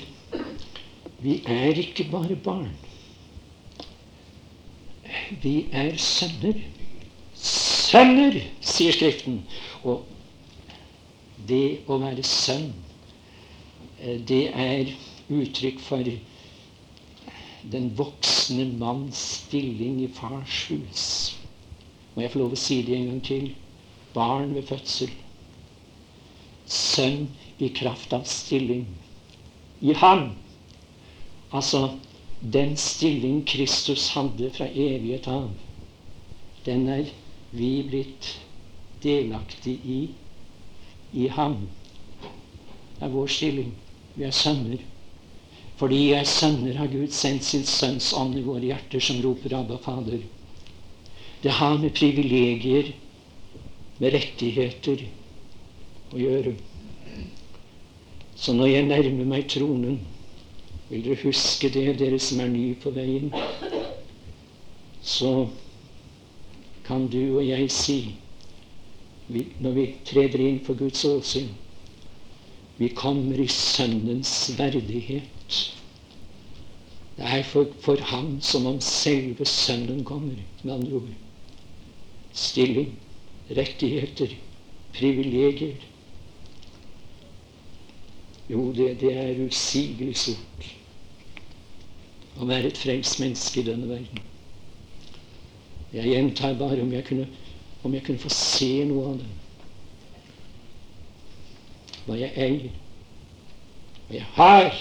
vi 1.18 1.42
er 1.46 1.78
ikke 1.78 2.08
bare 2.10 2.36
barn. 2.36 2.70
Vi 5.42 5.66
er 5.72 5.96
sønner. 5.96 6.62
Sønner, 7.34 8.40
sier 8.60 8.92
Skriften. 8.92 9.42
Og 9.82 10.06
det 11.48 11.82
å 11.88 11.98
være 12.00 12.24
sønn, 12.24 12.70
eh, 14.00 14.16
det 14.28 14.46
er 14.54 14.94
uttrykk 15.28 15.80
for 15.82 16.06
den 17.72 17.90
voksne 17.96 18.64
manns 18.78 19.20
stilling 19.44 20.00
i 20.04 20.08
fars 20.08 20.64
hus. 20.70 21.39
Må 22.14 22.22
jeg 22.24 22.32
få 22.32 22.42
lov 22.42 22.54
å 22.56 22.60
si 22.60 22.80
det 22.86 22.96
en 22.96 23.08
gang 23.12 23.20
til? 23.24 23.50
Barn 24.14 24.54
ved 24.56 24.66
fødsel. 24.68 25.12
Sønn 26.66 27.28
i 27.58 27.70
kraft 27.74 28.12
av 28.16 28.26
stilling. 28.28 28.86
I 29.80 29.94
Han. 30.02 30.32
Altså 31.50 31.98
den 32.40 32.76
stilling 32.76 33.42
Kristus 33.46 34.10
hadde 34.14 34.50
fra 34.54 34.68
evighet 34.68 35.28
av. 35.28 35.50
Den 36.64 36.88
er 36.88 37.10
vi 37.50 37.72
blitt 37.88 38.34
delaktig 39.02 39.76
i 39.84 40.00
i 41.12 41.26
Ham. 41.28 41.68
Er 43.00 43.08
vår 43.08 43.26
stilling. 43.26 43.72
Vi 44.14 44.24
er 44.24 44.34
sønner. 44.34 44.82
Fordi 45.80 45.96
vi 45.96 46.12
er 46.12 46.28
sønner, 46.28 46.76
har 46.76 46.90
Gud 46.92 47.10
sendt 47.16 47.44
sin 47.44 47.64
Sønns 47.64 48.12
ånd 48.12 48.36
i 48.38 48.44
våre 48.44 48.68
hjerter, 48.68 49.00
som 49.00 49.22
roper 49.24 49.54
'Abba, 49.56 49.78
Fader'. 49.80 50.26
Det 51.42 51.50
har 51.50 51.78
med 51.78 51.94
privilegier, 51.96 52.92
med 53.98 54.12
rettigheter, 54.14 55.06
å 56.12 56.18
gjøre. 56.20 56.54
Så 58.36 58.52
når 58.56 58.72
jeg 58.72 58.88
nærmer 58.88 59.28
meg 59.28 59.48
tronen, 59.52 60.00
vil 60.90 61.04
dere 61.06 61.20
huske 61.22 61.70
det, 61.72 61.86
dere 62.00 62.18
som 62.20 62.40
er 62.44 62.52
nye 62.52 62.76
på 62.80 62.92
veien. 62.96 63.32
så 65.02 65.48
kan 66.84 67.06
du 67.08 67.38
og 67.38 67.44
jeg 67.46 67.70
si 67.72 68.14
vi, 69.28 69.46
når 69.58 69.72
vi 69.72 69.84
treder 70.04 70.42
inn 70.44 70.58
for 70.66 70.74
Guds 70.74 71.04
åsyn 71.08 71.48
vi 72.80 72.88
kommer 72.88 73.36
i 73.36 73.48
Sønnens 73.48 74.54
verdighet. 74.58 75.56
Det 77.16 77.26
er 77.26 77.42
for, 77.44 77.66
for 77.84 78.00
ham 78.08 78.38
som 78.40 78.64
om 78.66 78.78
selve 78.80 79.44
Sønnen 79.44 80.00
kommer, 80.04 80.38
med 80.62 80.74
andre 80.74 80.94
ord. 80.96 81.10
Stilling, 82.32 82.94
rettigheter, 83.50 84.34
privilegier. 84.94 85.76
Jo, 88.50 88.72
det, 88.74 89.00
det 89.00 89.12
er 89.14 89.42
usigelig 89.46 90.16
sort 90.18 90.70
å 92.40 92.46
være 92.48 92.70
et 92.70 92.78
frelst 92.80 93.20
menneske 93.20 93.60
i 93.60 93.66
denne 93.66 93.86
verden. 93.90 94.24
Jeg 95.92 96.14
gjentar 96.14 96.56
bare 96.58 96.82
om 96.82 96.92
jeg 96.94 97.04
kunne, 97.06 97.26
om 97.82 97.94
jeg 97.94 98.06
kunne 98.06 98.22
få 98.22 98.30
se 98.34 98.72
noe 98.88 99.12
av 99.12 99.20
det 99.20 99.30
hva 102.10 102.16
jeg 102.18 102.32
eier, 102.42 102.70
hva 104.08 104.16
jeg 104.16 104.28
har. 104.34 104.78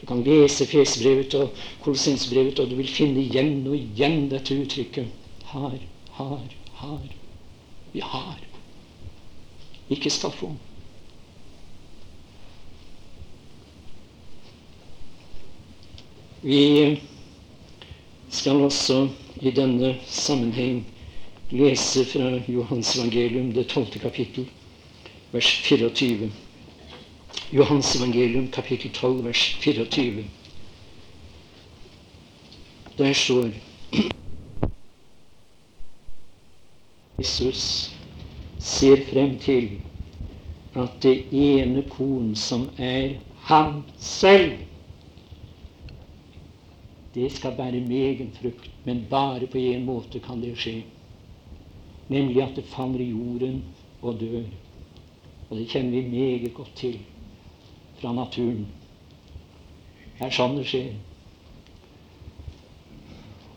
Du 0.00 0.06
kan 0.08 0.22
lese 0.26 0.66
Fesebrevet 0.68 1.36
og 1.38 1.60
Kolossensbrevet, 1.84 2.58
og 2.60 2.72
du 2.72 2.76
vil 2.80 2.90
finne 2.90 3.22
igjen 3.22 3.62
og 3.68 3.76
igjen 3.78 4.26
dette 4.32 4.56
uttrykket. 4.58 5.12
Har, 5.52 5.76
har, 6.14 6.40
har. 6.72 7.08
Vi 7.92 8.00
har. 8.00 8.40
Ikke 9.90 10.10
skal 10.10 10.30
få. 10.30 10.50
Vi 16.42 17.00
skal 18.30 18.60
også 18.66 19.08
i 19.40 19.50
denne 19.50 19.94
sammenheng 20.06 20.84
lese 21.50 22.04
fra 22.04 22.34
Johans 22.48 22.96
evangelium, 22.98 23.52
det 23.52 23.68
tolvte 23.70 23.98
kapittel 23.98 24.48
vers 25.34 25.46
24. 25.46 26.30
Johans 27.52 27.96
evangelium, 27.96 28.48
kapittel 28.48 28.90
12, 28.90 29.24
vers 29.24 29.56
24. 29.60 30.24
Der 32.98 33.12
står 33.12 33.50
Jesus 37.18 37.94
ser 38.58 38.96
frem 39.10 39.38
til 39.38 39.68
at 40.74 40.96
det 41.02 41.26
ene 41.30 41.84
korn 41.90 42.34
som 42.34 42.68
er 42.78 43.14
han 43.46 43.82
selv, 43.96 44.52
det 47.14 47.30
skal 47.32 47.54
bære 47.54 47.84
megen 47.86 48.32
frukt, 48.34 48.70
men 48.84 49.04
bare 49.10 49.46
på 49.46 49.58
én 49.58 49.84
måte 49.86 50.18
kan 50.18 50.42
det 50.42 50.56
skje. 50.58 50.80
Nemlig 52.08 52.42
at 52.42 52.56
det 52.56 52.64
faller 52.64 53.00
i 53.00 53.10
jorden 53.10 53.62
og 54.02 54.18
dør. 54.20 54.42
Og 55.50 55.58
det 55.58 55.68
kjenner 55.70 55.90
vi 55.90 56.08
meget 56.10 56.54
godt 56.54 56.74
til 56.76 56.98
fra 58.00 58.12
naturen. 58.12 58.66
Det 60.18 60.26
er 60.26 60.34
sånn 60.34 60.58
det 60.58 60.66
skjer. 60.66 60.90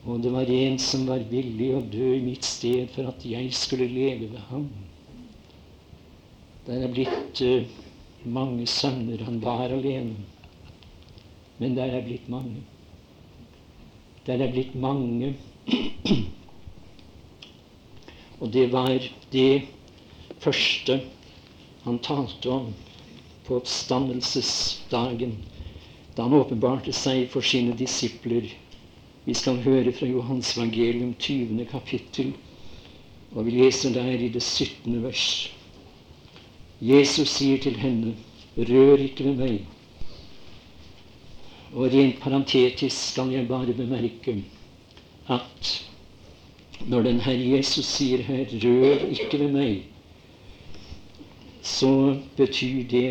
Og 0.07 0.21
det 0.23 0.31
var 0.31 0.47
en 0.47 0.77
som 0.79 1.03
var 1.07 1.25
villig 1.27 1.73
å 1.75 1.81
dø 1.83 2.13
i 2.15 2.23
mitt 2.23 2.45
sted 2.47 2.87
for 2.93 3.09
at 3.09 3.25
jeg 3.27 3.51
skulle 3.55 3.89
leve 3.91 4.29
ved 4.31 4.39
ham. 4.47 4.69
Der 6.67 6.85
er 6.85 6.93
blitt 6.93 7.41
uh, 7.43 7.67
mange 8.23 8.67
sønner. 8.71 9.25
Han 9.27 9.41
var 9.43 9.67
alene. 9.67 10.15
Men 11.59 11.75
der 11.75 11.91
er 11.97 12.05
blitt 12.05 12.29
mange. 12.31 12.63
Der 14.27 14.39
er 14.43 14.51
blitt 14.51 14.75
mange. 14.79 15.33
Og 18.39 18.53
det 18.53 18.67
var 18.71 18.95
det 19.33 19.67
første 20.39 21.01
han 21.83 21.99
talte 22.03 22.51
om 22.51 22.71
på 23.47 23.55
oppstandelsesdagen, 23.59 25.37
da 26.15 26.27
han 26.27 26.35
åpenbarte 26.35 26.93
seg 26.95 27.27
for 27.31 27.43
sine 27.43 27.75
disipler. 27.79 28.49
Vi 29.27 29.33
skal 29.35 29.57
høre 29.59 29.91
fra 29.91 30.07
Johans 30.07 30.53
evangelium 30.55 31.09
20. 31.19 31.65
kapittel, 31.67 32.29
og 33.35 33.43
vi 33.45 33.57
leser 33.57 33.91
der 33.91 34.07
i 34.07 34.29
det 34.31 34.41
17. 34.41 35.03
vers. 35.03 35.23
Jesus 36.79 37.33
sier 37.35 37.59
til 37.59 37.75
henne, 37.81 38.13
rør 38.55 39.03
ikke 39.03 39.25
ved 39.25 39.35
meg. 39.41 39.57
Og 41.73 41.91
rent 41.91 42.21
parentetisk 42.23 42.95
skal 43.09 43.35
jeg 43.35 43.49
bare 43.51 43.75
bemerke 43.75 44.37
at 45.27 45.73
når 46.87 47.03
den 47.09 47.19
Herre 47.27 47.51
Jesus 47.57 47.91
sier 47.97 48.23
her, 48.23 48.47
rør 48.63 49.07
ikke 49.11 49.41
ved 49.43 49.51
meg, 49.51 49.81
så 51.61 52.15
betyr 52.39 52.87
det 52.95 53.09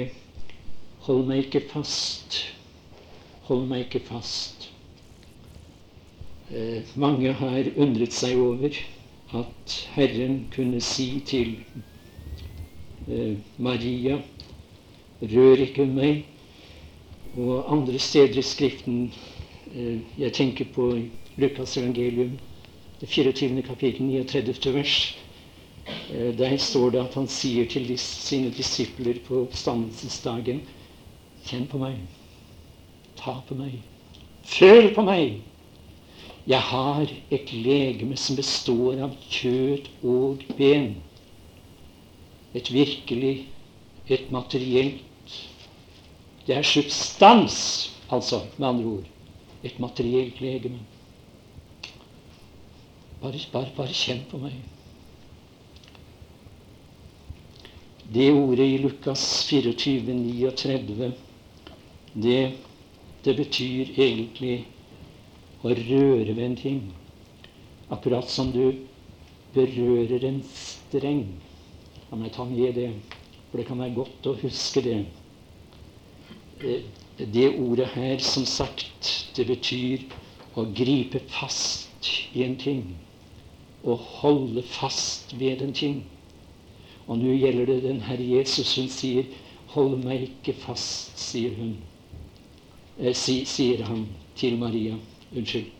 Hold 1.10 1.26
meg 1.28 1.44
ikke 1.44 1.66
fast. 1.68 2.40
Hold 3.50 3.68
meg 3.68 3.84
ikke 3.84 4.00
fast. 4.08 4.55
Eh, 6.50 6.82
mange 6.94 7.32
har 7.32 7.64
undret 7.76 8.12
seg 8.14 8.38
over 8.38 8.70
at 9.34 9.72
Herren 9.96 10.44
kunne 10.54 10.78
si 10.80 11.18
til 11.26 11.56
eh, 13.10 13.34
Maria 13.58 14.20
Rør 15.22 15.62
ikke 15.64 15.86
meg. 15.90 16.20
Og 17.34 17.72
andre 17.72 17.98
steder 17.98 18.38
i 18.38 18.44
Skriften 18.46 19.08
eh, 19.74 19.98
Jeg 20.18 20.32
tenker 20.32 20.70
på 20.74 20.92
Lukas 21.36 21.76
evangelium, 21.76 22.38
det 23.00 23.08
24. 23.08 23.62
kapittel, 23.62 24.06
39. 24.06 24.74
vers 24.74 25.16
der 26.38 26.56
står 26.56 26.90
det 26.90 26.98
at 26.98 27.14
han 27.14 27.28
sier 27.30 27.66
til 27.70 27.92
sine 27.98 28.50
disipler 28.50 29.20
på 29.26 29.44
oppstandelsesdagen 29.44 30.62
Kjenn 31.46 31.66
på 31.70 31.78
meg. 31.78 32.00
Ta 33.18 33.36
på 33.46 33.54
meg. 33.54 33.76
Føl 34.42 34.94
på 34.94 35.04
meg. 35.06 35.42
Jeg 36.46 36.62
har 36.62 37.08
et 37.30 37.52
legeme 37.52 38.16
som 38.16 38.36
består 38.38 39.00
av 39.02 39.14
kjøtt 39.26 39.88
og 40.06 40.44
ben. 40.58 40.92
Et 42.54 42.70
virkelig, 42.72 43.48
et 44.08 44.30
materielt 44.30 45.02
Det 46.46 46.54
er 46.54 46.62
substans, 46.62 47.56
altså, 48.08 48.44
med 48.58 48.68
andre 48.68 48.84
ord. 48.86 49.06
Et 49.64 49.80
materielt 49.82 50.40
legeme. 50.40 50.78
Bare, 53.20 53.40
bare, 53.52 53.72
bare 53.76 53.96
kjenn 53.96 54.22
på 54.30 54.38
meg. 54.38 54.54
Det 58.14 58.28
ordet 58.30 58.68
i 58.70 58.78
Lukas 58.78 59.24
24, 59.48 60.14
39, 60.14 61.10
det, 62.14 62.40
det 63.24 63.36
betyr 63.36 63.90
egentlig 63.98 64.60
å 65.66 65.74
røre 65.74 66.32
ved 66.32 66.44
en 66.44 66.56
ting. 66.58 66.80
Akkurat 67.90 68.30
som 68.30 68.52
du 68.54 68.86
berører 69.54 70.24
en 70.28 70.40
streng. 70.46 71.26
La 72.10 72.18
meg 72.18 72.34
ta 72.34 72.44
med 72.46 72.76
det, 72.78 72.90
for 73.50 73.58
det 73.60 73.66
kan 73.68 73.80
være 73.82 73.96
godt 73.96 74.28
å 74.30 74.36
huske 74.42 74.82
det. 74.84 75.00
Det 77.16 77.48
ordet 77.58 77.88
her, 77.94 78.18
som 78.22 78.46
sagt, 78.48 79.10
det 79.36 79.46
betyr 79.48 80.06
å 80.56 80.66
gripe 80.76 81.20
fast 81.32 82.10
i 82.34 82.44
en 82.46 82.56
ting. 82.60 82.84
Å 83.86 83.96
holde 84.20 84.62
fast 84.66 85.34
ved 85.38 85.62
en 85.62 85.74
ting. 85.76 85.98
Og 87.06 87.20
nå 87.20 87.34
gjelder 87.36 87.68
det 87.70 87.82
den 87.84 88.00
Herre 88.02 88.24
Jesus. 88.24 88.74
Hun 88.76 88.88
sier, 88.88 89.26
'Hold 89.74 90.04
meg 90.04 90.22
ikke 90.22 90.54
fast', 90.54 91.18
sier 91.18 91.54
hun. 91.54 91.76
Eh, 92.98 93.12
si, 93.14 93.44
sier 93.44 93.84
han 93.84 94.06
til 94.36 94.56
Maria. 94.58 94.96
Unnskyld. 95.36 95.72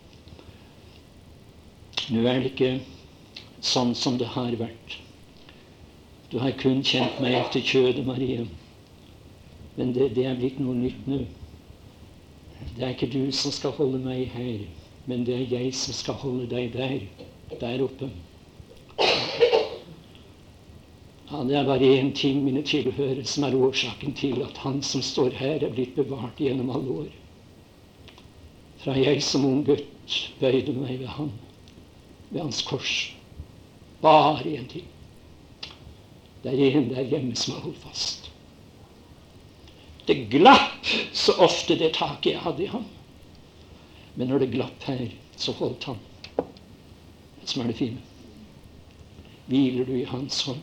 Nå 2.12 2.22
er 2.28 2.38
det 2.42 2.52
ikke 2.52 2.72
sånn 3.64 3.94
som 3.98 4.18
det 4.20 4.28
har 4.36 4.54
vært. 4.60 5.00
Du 6.30 6.38
har 6.42 6.54
kun 6.60 6.82
kjent 6.86 7.20
meg 7.22 7.34
etter 7.38 7.64
kjødet, 7.64 8.04
Maria. 8.06 8.44
Men 9.76 9.92
det, 9.96 10.12
det 10.16 10.26
er 10.26 10.38
blitt 10.38 10.60
noe 10.62 10.76
nytt 10.76 11.08
nå. 11.10 11.24
Det 12.76 12.84
er 12.84 12.94
ikke 12.94 13.10
du 13.12 13.32
som 13.34 13.52
skal 13.54 13.74
holde 13.76 14.00
meg 14.04 14.30
her, 14.34 14.64
men 15.06 15.24
det 15.26 15.36
er 15.36 15.52
jeg 15.58 15.74
som 15.76 15.96
skal 15.96 16.18
holde 16.22 16.48
deg 16.50 16.72
der, 16.74 16.96
der 17.60 17.84
oppe. 17.84 18.08
Ja, 21.26 21.42
det 21.42 21.56
er 21.58 21.66
bare 21.66 21.92
én 21.98 22.12
ting, 22.14 22.44
mine 22.44 22.62
tilhørere, 22.62 23.24
som 23.26 23.44
er 23.44 23.56
årsaken 23.58 24.14
til 24.14 24.42
at 24.46 24.60
han 24.62 24.82
som 24.82 25.02
står 25.02 25.34
her, 25.40 25.58
er 25.64 25.74
blitt 25.74 25.96
bevart 25.98 26.38
gjennom 26.38 26.70
alle 26.70 26.98
år. 27.02 27.14
Fra 28.86 28.94
jeg 28.94 29.18
som 29.26 29.42
ung 29.42 29.64
gutt 29.66 30.12
bøyde 30.38 30.70
meg 30.76 31.00
ved 31.00 31.08
ham, 31.10 31.32
ved 32.30 32.44
hans 32.44 32.60
kors. 32.62 32.92
Bare 33.98 34.44
én 34.46 34.68
ting. 34.70 34.84
Det 36.44 36.52
er 36.54 36.76
en 36.78 36.86
der 36.92 37.02
hjemme 37.02 37.34
som 37.34 37.56
har 37.56 37.64
holdt 37.64 37.80
fast. 37.82 38.28
Det 40.06 40.28
glapp 40.30 40.86
så 41.10 41.34
ofte 41.42 41.74
det 41.74 41.96
taket 41.96 42.36
jeg 42.36 42.44
hadde 42.44 42.62
i 42.62 42.70
ham. 42.70 42.84
Men 44.14 44.30
når 44.30 44.44
det 44.44 44.52
glapp 44.54 44.86
her, 44.86 45.08
så 45.34 45.56
holdt 45.58 45.88
han. 45.90 45.98
Det 46.36 47.50
som 47.50 47.64
er 47.64 47.72
det 47.72 47.80
fine. 47.80 47.98
Hviler 49.50 49.90
du 49.90 49.96
i 49.98 50.06
Hans 50.06 50.44
hånd? 50.46 50.62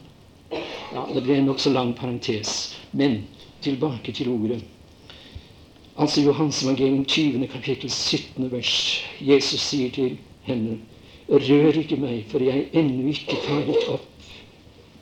Ja, 0.94 1.04
Det 1.12 1.26
ble 1.28 1.42
en 1.42 1.52
nokså 1.52 1.76
lang 1.76 1.92
parentes. 1.96 2.78
Men 2.92 3.26
tilbake 3.62 4.16
til 4.16 4.32
ordet. 4.32 4.64
Altså 5.96 6.22
Johans 6.22 6.64
evangelium 6.64 7.06
20. 7.06 7.48
kapittel 7.48 7.90
17. 7.90 8.52
vers. 8.52 9.04
Jesus 9.22 9.62
sier 9.62 9.92
til 9.94 10.18
henne 10.42 10.80
Rør 11.30 11.78
ikke 11.78 12.00
meg, 12.02 12.24
for 12.32 12.42
jeg 12.42 12.64
er 12.64 12.80
ennå 12.82 13.12
ikke 13.12 13.38
faret 13.46 13.86
opp 13.94 14.26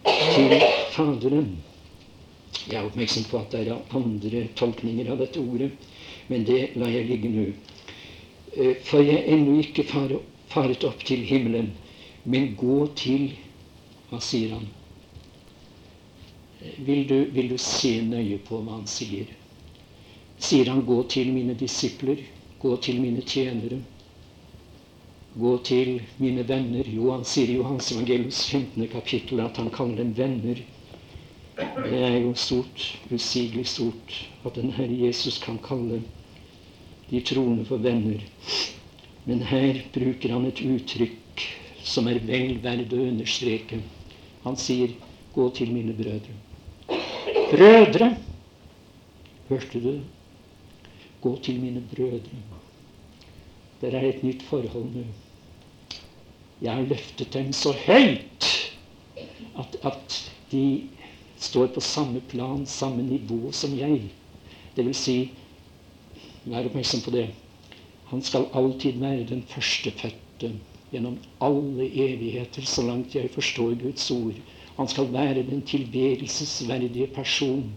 til 0.03 0.51
Faderen. 0.91 1.47
Jeg 2.67 2.75
er 2.81 2.89
oppmerksom 2.89 3.23
på 3.31 3.39
at 3.39 3.55
det 3.55 3.63
er 3.71 3.95
andre 3.95 4.43
tolkninger 4.59 5.07
av 5.13 5.23
dette 5.23 5.39
ordet, 5.39 5.71
men 6.27 6.43
det 6.45 6.75
lar 6.75 6.91
jeg 6.91 7.07
ligge 7.07 7.31
nå. 7.37 7.47
Eh, 8.57 8.75
for 8.83 8.99
jeg 8.99 9.23
er 9.23 9.31
ennå 9.37 9.61
ikke 9.63 9.87
faret 9.87 10.83
opp 10.91 11.07
til 11.07 11.23
himmelen, 11.23 11.71
men 12.25 12.51
gå 12.59 12.83
til 12.99 13.31
Hva 14.11 14.19
sier 14.19 14.57
han? 14.57 14.67
Eh, 16.59 16.79
vil 16.83 17.05
du, 17.07 17.19
vil 17.31 17.55
du 17.55 17.57
se 17.57 18.01
nøye 18.03 18.43
på 18.43 18.59
hva 18.59 18.81
han 18.81 18.89
sier? 18.91 19.31
Sier 20.41 20.65
han 20.65 20.85
'gå 20.85 21.03
til 21.07 21.33
mine 21.33 21.53
disipler', 21.53 22.23
'gå 22.59 22.75
til 22.81 23.01
mine 23.01 23.21
tjenere', 23.21 23.81
gå 25.39 25.57
til 25.63 26.01
mine 26.17 26.47
venner. 26.47 26.87
Jo, 26.95 27.11
han 27.11 27.23
sier 27.23 27.49
i 27.49 27.57
Johans 27.59 27.91
evangeliums 27.91 28.39
15. 28.49 28.87
kapittel 28.87 29.39
at 29.39 29.57
han 29.57 29.69
kaller 29.69 30.01
dem 30.01 30.17
venner. 30.17 30.63
Det 31.55 31.99
er 32.03 32.17
jo 32.23 32.33
stort, 32.33 32.85
usigelig 33.11 33.67
stort, 33.67 34.15
at 34.45 34.55
den 34.55 34.71
Herre 34.71 34.97
Jesus 35.05 35.37
kan 35.39 35.59
kalle 35.63 36.01
de 37.11 37.21
troende 37.21 37.65
for 37.65 37.77
venner. 37.77 38.23
Men 39.25 39.43
her 39.45 39.83
bruker 39.93 40.33
han 40.33 40.47
et 40.49 40.63
uttrykk 40.65 41.45
som 41.83 42.07
er 42.07 42.17
vel 42.25 42.57
verdt 42.63 42.93
å 42.93 43.03
understreke. 43.11 43.81
Han 44.43 44.57
sier 44.57 44.89
'gå 45.35 45.49
til 45.53 45.71
mine 45.71 45.93
brødre'. 45.93 46.39
Brødre! 47.51 48.17
Hørte 49.49 49.79
du 49.79 49.91
det? 49.91 50.01
Gå 51.21 51.35
til 51.43 51.59
mine 51.61 51.83
brødre. 51.95 52.41
Det 53.81 53.93
er 53.93 54.07
et 54.09 54.23
nytt 54.23 54.43
forhold 54.43 54.89
nå. 54.95 55.03
Jeg 56.61 56.73
har 56.73 56.81
løftet 56.85 57.33
dem 57.33 57.53
så 57.53 57.73
høyt 57.85 58.47
at, 59.57 59.77
at 59.83 60.17
de 60.51 60.89
står 61.41 61.67
på 61.73 61.81
samme 61.81 62.21
plan, 62.29 62.65
samme 62.65 63.03
nivå 63.03 63.51
som 63.51 63.73
jeg. 63.77 64.01
Det 64.75 64.85
vil 64.85 64.95
si, 64.95 65.15
vær 66.45 66.67
oppmerksom 66.69 67.01
på 67.05 67.13
det. 67.15 67.27
Han 68.11 68.21
skal 68.21 68.49
alltid 68.53 68.99
være 69.01 69.25
den 69.29 69.41
førstefødte 69.49 70.51
gjennom 70.91 71.17
alle 71.41 71.87
evigheter, 71.87 72.65
så 72.65 72.83
langt 72.85 73.15
jeg 73.15 73.31
forstår 73.33 73.73
Guds 73.81 74.11
ord. 74.11 74.37
Han 74.77 74.87
skal 74.87 75.13
være 75.13 75.43
den 75.47 75.61
tilbedelsesverdige 75.61 77.07
person. 77.07 77.71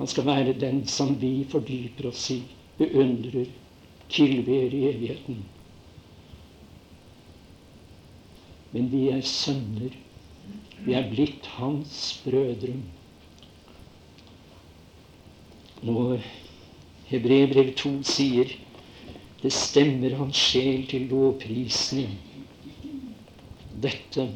Han 0.00 0.08
skal 0.08 0.24
være 0.24 0.56
den 0.56 0.86
som 0.88 1.10
vi 1.20 1.44
fordyper 1.44 2.06
oss 2.08 2.30
i, 2.32 2.38
beundrer, 2.78 3.50
tilber 4.08 4.72
i 4.72 4.86
evigheten. 4.88 5.42
Men 8.72 8.88
vi 8.88 9.02
er 9.12 9.20
sønner. 9.28 9.92
Vi 10.86 10.96
er 10.96 11.10
blitt 11.12 11.50
hans 11.58 12.00
brødre. 12.24 12.78
Når 15.84 16.24
Hebreerbrev 17.12 17.74
2 17.76 17.92
sier 18.08 18.56
det 19.42 19.52
stemmer 19.52 20.16
hans 20.16 20.40
sjel 20.48 20.86
til 20.88 21.10
lovprisning. 21.12 22.16
Dette 23.84 24.30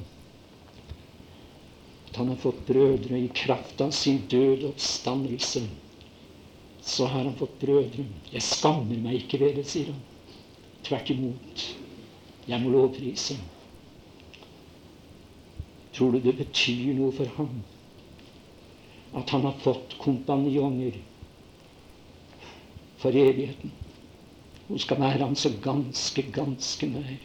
at 2.14 2.18
han 2.18 2.28
har 2.28 2.36
fått 2.36 2.66
brødre 2.66 3.18
i 3.18 3.28
kraft 3.28 3.80
av 3.80 3.90
sin 3.90 4.20
døde 4.30 4.68
oppstandelse. 4.68 5.64
Så 6.80 7.06
har 7.10 7.24
han 7.24 7.34
fått 7.34 7.56
brødre. 7.58 8.04
Jeg 8.30 8.42
skammer 8.46 9.00
meg 9.02 9.16
ikke 9.18 9.40
ved 9.42 9.56
det, 9.58 9.64
sier 9.66 9.90
han. 9.90 9.98
Tvert 10.86 11.10
imot. 11.10 11.64
Jeg 12.46 12.62
må 12.62 12.70
lovprise. 12.70 13.34
Tror 15.94 16.14
du 16.14 16.20
det 16.22 16.36
betyr 16.38 16.94
noe 16.94 17.10
for 17.18 17.34
ham 17.34 17.64
at 19.18 19.30
han 19.34 19.44
har 19.46 19.58
fått 19.66 19.98
kompanjonger 19.98 21.00
for 23.02 23.10
evigheten? 23.10 23.74
Hun 24.68 24.78
skal 24.78 25.02
være 25.02 25.24
ham 25.26 25.34
så 25.34 25.50
ganske, 25.66 26.28
ganske 26.30 26.94
nær. 26.94 27.18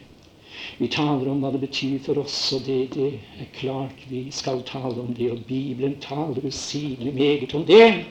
Vi 0.80 0.88
taler 0.88 1.30
om 1.32 1.42
hva 1.44 1.52
det 1.54 1.62
betyr 1.64 2.00
for 2.06 2.22
oss, 2.24 2.38
og 2.56 2.66
det, 2.68 2.80
det 2.96 3.10
er 3.40 3.50
klart 3.56 4.06
vi 4.10 4.26
skal 4.32 4.64
tale 4.68 4.96
om 5.02 5.14
det. 5.16 5.32
Og 5.32 5.44
Bibelen 5.48 5.98
taler 6.04 6.46
usigelig 6.46 7.14
meget 7.14 7.56
om 7.56 7.66
det. 7.66 8.06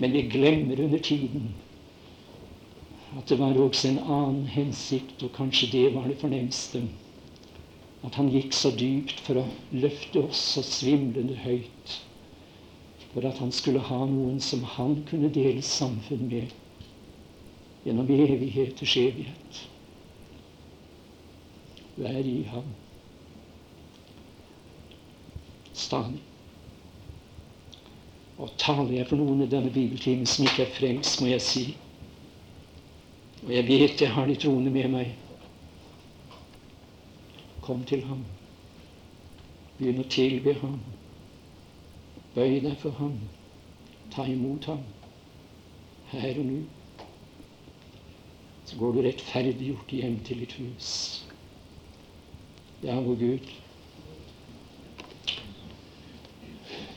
Men 0.00 0.12
vi 0.12 0.28
glemmer 0.30 0.84
under 0.84 0.98
tiden 0.98 1.54
at 3.16 3.28
det 3.28 3.38
var 3.38 3.56
også 3.56 3.88
en 3.88 3.98
annen 3.98 4.46
hensikt, 4.52 5.22
og 5.24 5.32
kanskje 5.32 5.70
det 5.72 5.94
var 5.94 6.04
det 6.10 6.18
fornemste 6.20 6.82
at 8.06 8.14
han 8.14 8.28
gikk 8.30 8.52
så 8.54 8.70
dypt 8.76 9.20
for 9.26 9.40
å 9.40 9.46
løfte 9.74 10.22
oss 10.28 10.42
så 10.54 10.62
svimlende 10.62 11.38
høyt. 11.42 11.94
For 13.14 13.26
at 13.26 13.40
han 13.42 13.50
skulle 13.54 13.82
ha 13.82 14.02
noen 14.06 14.38
som 14.44 14.62
han 14.76 15.00
kunne 15.08 15.32
dele 15.32 15.64
samfunn 15.64 16.28
med 16.28 16.52
gjennom 17.86 18.10
evigheters 18.10 18.96
evighet. 19.00 19.62
Vær 21.96 22.18
i 22.28 22.42
ham 22.52 22.74
stadig. 25.76 26.22
Og 28.36 28.50
taler 28.58 28.92
jeg 28.92 29.08
for 29.08 29.16
noen 29.20 29.44
i 29.44 29.50
denne 29.50 29.72
bibeltimen 29.72 30.28
som 30.28 30.44
ikke 30.44 30.66
er 30.66 30.72
frelst, 30.76 31.20
må 31.20 31.30
jeg 31.30 31.44
si 31.44 31.62
Og 33.46 33.52
jeg 33.54 33.64
vet 33.68 34.02
jeg 34.02 34.12
har 34.12 34.26
de 34.28 34.36
troende 34.40 34.72
med 34.72 34.88
meg 34.92 35.14
Kom 37.66 37.82
til 37.84 38.04
ham. 38.06 38.20
Begynn 39.78 39.98
å 39.98 40.04
tilbe 40.06 40.52
ham. 40.60 40.76
Bøy 42.36 42.60
deg 42.62 42.76
for 42.78 42.94
ham. 43.00 43.16
Ta 44.14 44.22
imot 44.30 44.68
ham 44.70 44.84
her 46.12 46.38
og 46.38 46.46
nå. 46.46 46.60
Så 48.70 48.78
går 48.78 48.94
du 48.94 49.00
rettferdiggjort 49.02 49.96
hjem 49.98 50.20
til 50.28 50.44
ditt 50.44 50.54
hus. 50.60 51.25
Ja, 52.80 53.00
vår 53.00 53.16
Gud. 53.16 53.40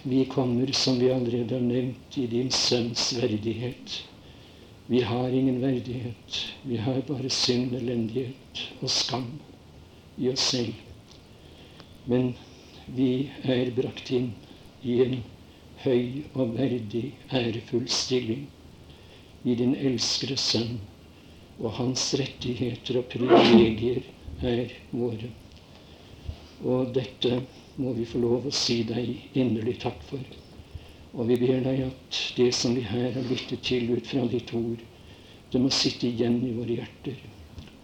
Vi 0.03 0.25
kommer, 0.25 0.67
som 0.71 0.99
vi 0.99 1.11
allerede 1.11 1.55
har 1.55 1.61
nevnt, 1.61 2.17
i 2.17 2.27
din 2.27 2.51
sønns 2.51 3.13
verdighet. 3.13 4.03
Vi 4.85 5.01
har 5.01 5.29
ingen 5.29 5.61
verdighet. 5.61 6.45
Vi 6.61 6.77
har 6.77 7.01
bare 7.07 7.29
synd, 7.29 7.75
elendighet 7.75 8.63
og 8.81 8.89
skam 8.91 9.31
i 10.17 10.29
oss 10.29 10.49
selv. 10.51 10.73
Men 12.03 12.33
vi 12.85 13.29
er 13.43 13.71
brakt 13.71 14.11
inn 14.11 14.33
i 14.83 14.99
en 15.05 15.19
høy 15.85 16.23
og 16.33 16.57
verdig, 16.59 17.13
ærefull 17.31 17.87
stilling 17.87 18.49
i 19.43 19.55
din 19.55 19.75
elskede 19.75 20.35
Sønn, 20.37 20.79
og 21.59 21.71
hans 21.79 22.09
rettigheter 22.19 22.99
og 22.99 23.07
privilegier 23.13 24.03
er 24.41 24.73
våre. 24.91 25.29
Og 26.67 26.91
dette 26.95 27.41
må 27.79 27.93
vi 27.95 28.05
få 28.07 28.19
lov 28.19 28.47
å 28.49 28.53
si 28.55 28.81
deg 28.83 29.37
inderlig 29.39 29.77
takk 29.83 30.01
for. 30.09 30.23
Og 31.15 31.29
vi 31.29 31.37
ber 31.41 31.61
deg 31.65 31.85
at 31.87 32.19
det 32.37 32.49
som 32.55 32.75
vi 32.75 32.83
her 32.85 33.11
har 33.15 33.27
lyttet 33.29 33.63
til 33.65 33.87
ut 33.95 34.07
fra 34.07 34.25
ditt 34.29 34.51
ord, 34.53 34.81
det 35.49 35.61
må 35.63 35.71
sitte 35.73 36.09
igjen 36.09 36.41
i 36.45 36.53
våre 36.53 36.75
hjerter. 36.81 37.21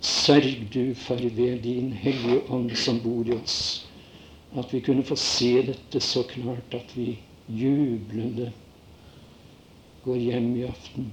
Sørg 0.05 0.67
du 0.73 0.93
for 0.99 1.21
ved 1.37 1.63
din 1.63 1.93
Hellige 1.97 2.43
Ånd 2.53 2.75
som 2.77 2.99
bor 3.01 3.25
i 3.25 3.33
oss, 3.33 3.87
at 4.53 4.73
vi 4.73 4.83
kunne 4.85 5.05
få 5.07 5.17
se 5.17 5.55
dette 5.71 6.01
så 6.03 6.21
klart 6.29 6.75
at 6.77 6.93
vi 6.97 7.15
jublende 7.49 8.51
går 10.05 10.21
hjem 10.21 10.51
i 10.59 10.67
aften 10.67 11.09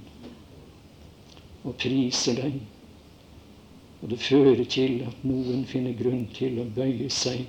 og 1.63 1.75
priser 1.79 2.37
deg. 2.37 2.59
Og 4.03 4.09
det 4.11 4.19
fører 4.19 4.63
til 4.67 4.97
at 5.07 5.21
noen 5.23 5.63
finner 5.69 5.95
grunn 5.95 6.25
til 6.35 6.59
å 6.59 6.67
bøye 6.75 7.07
seg 7.13 7.45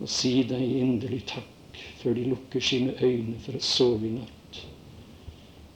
og 0.00 0.08
si 0.12 0.40
deg 0.48 0.62
inderlig 0.62 1.22
takk 1.28 1.80
før 2.00 2.16
de 2.16 2.24
lukker 2.30 2.64
sine 2.64 2.94
øyne 3.04 3.36
for 3.44 3.56
å 3.56 3.62
sove 3.64 4.08
i 4.08 4.14
natt. 4.16 4.60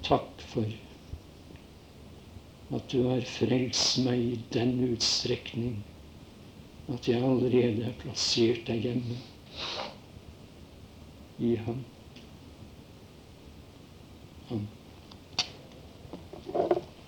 Takk 0.09 0.45
for 0.53 0.73
at 2.77 2.89
du 2.93 2.99
har 3.11 3.25
frelst 3.29 4.01
meg 4.07 4.25
i 4.25 4.37
den 4.57 4.77
utstrekning 4.89 5.81
at 6.91 7.09
jeg 7.09 7.21
allerede 7.23 7.87
er 7.87 7.97
plassert 8.01 8.65
deg 8.71 8.89
hjemme 8.89 9.17
i 11.41 11.55
ham. 11.67 11.85
Amen. 14.51 14.69